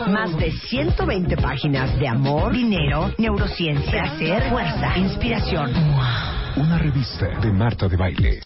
Más 0.08 0.36
de 0.38 0.52
120 0.52 1.38
páginas 1.38 1.98
de 2.00 2.08
amor, 2.08 2.54
dinero, 2.54 3.14
neurociencia, 3.18 4.04
placer, 4.04 4.50
fuerza, 4.50 4.98
inspiración. 4.98 5.72
Una 6.56 6.78
revista 6.78 7.28
de 7.40 7.52
Marta 7.52 7.88
de 7.88 7.98
Baile. 7.98 8.40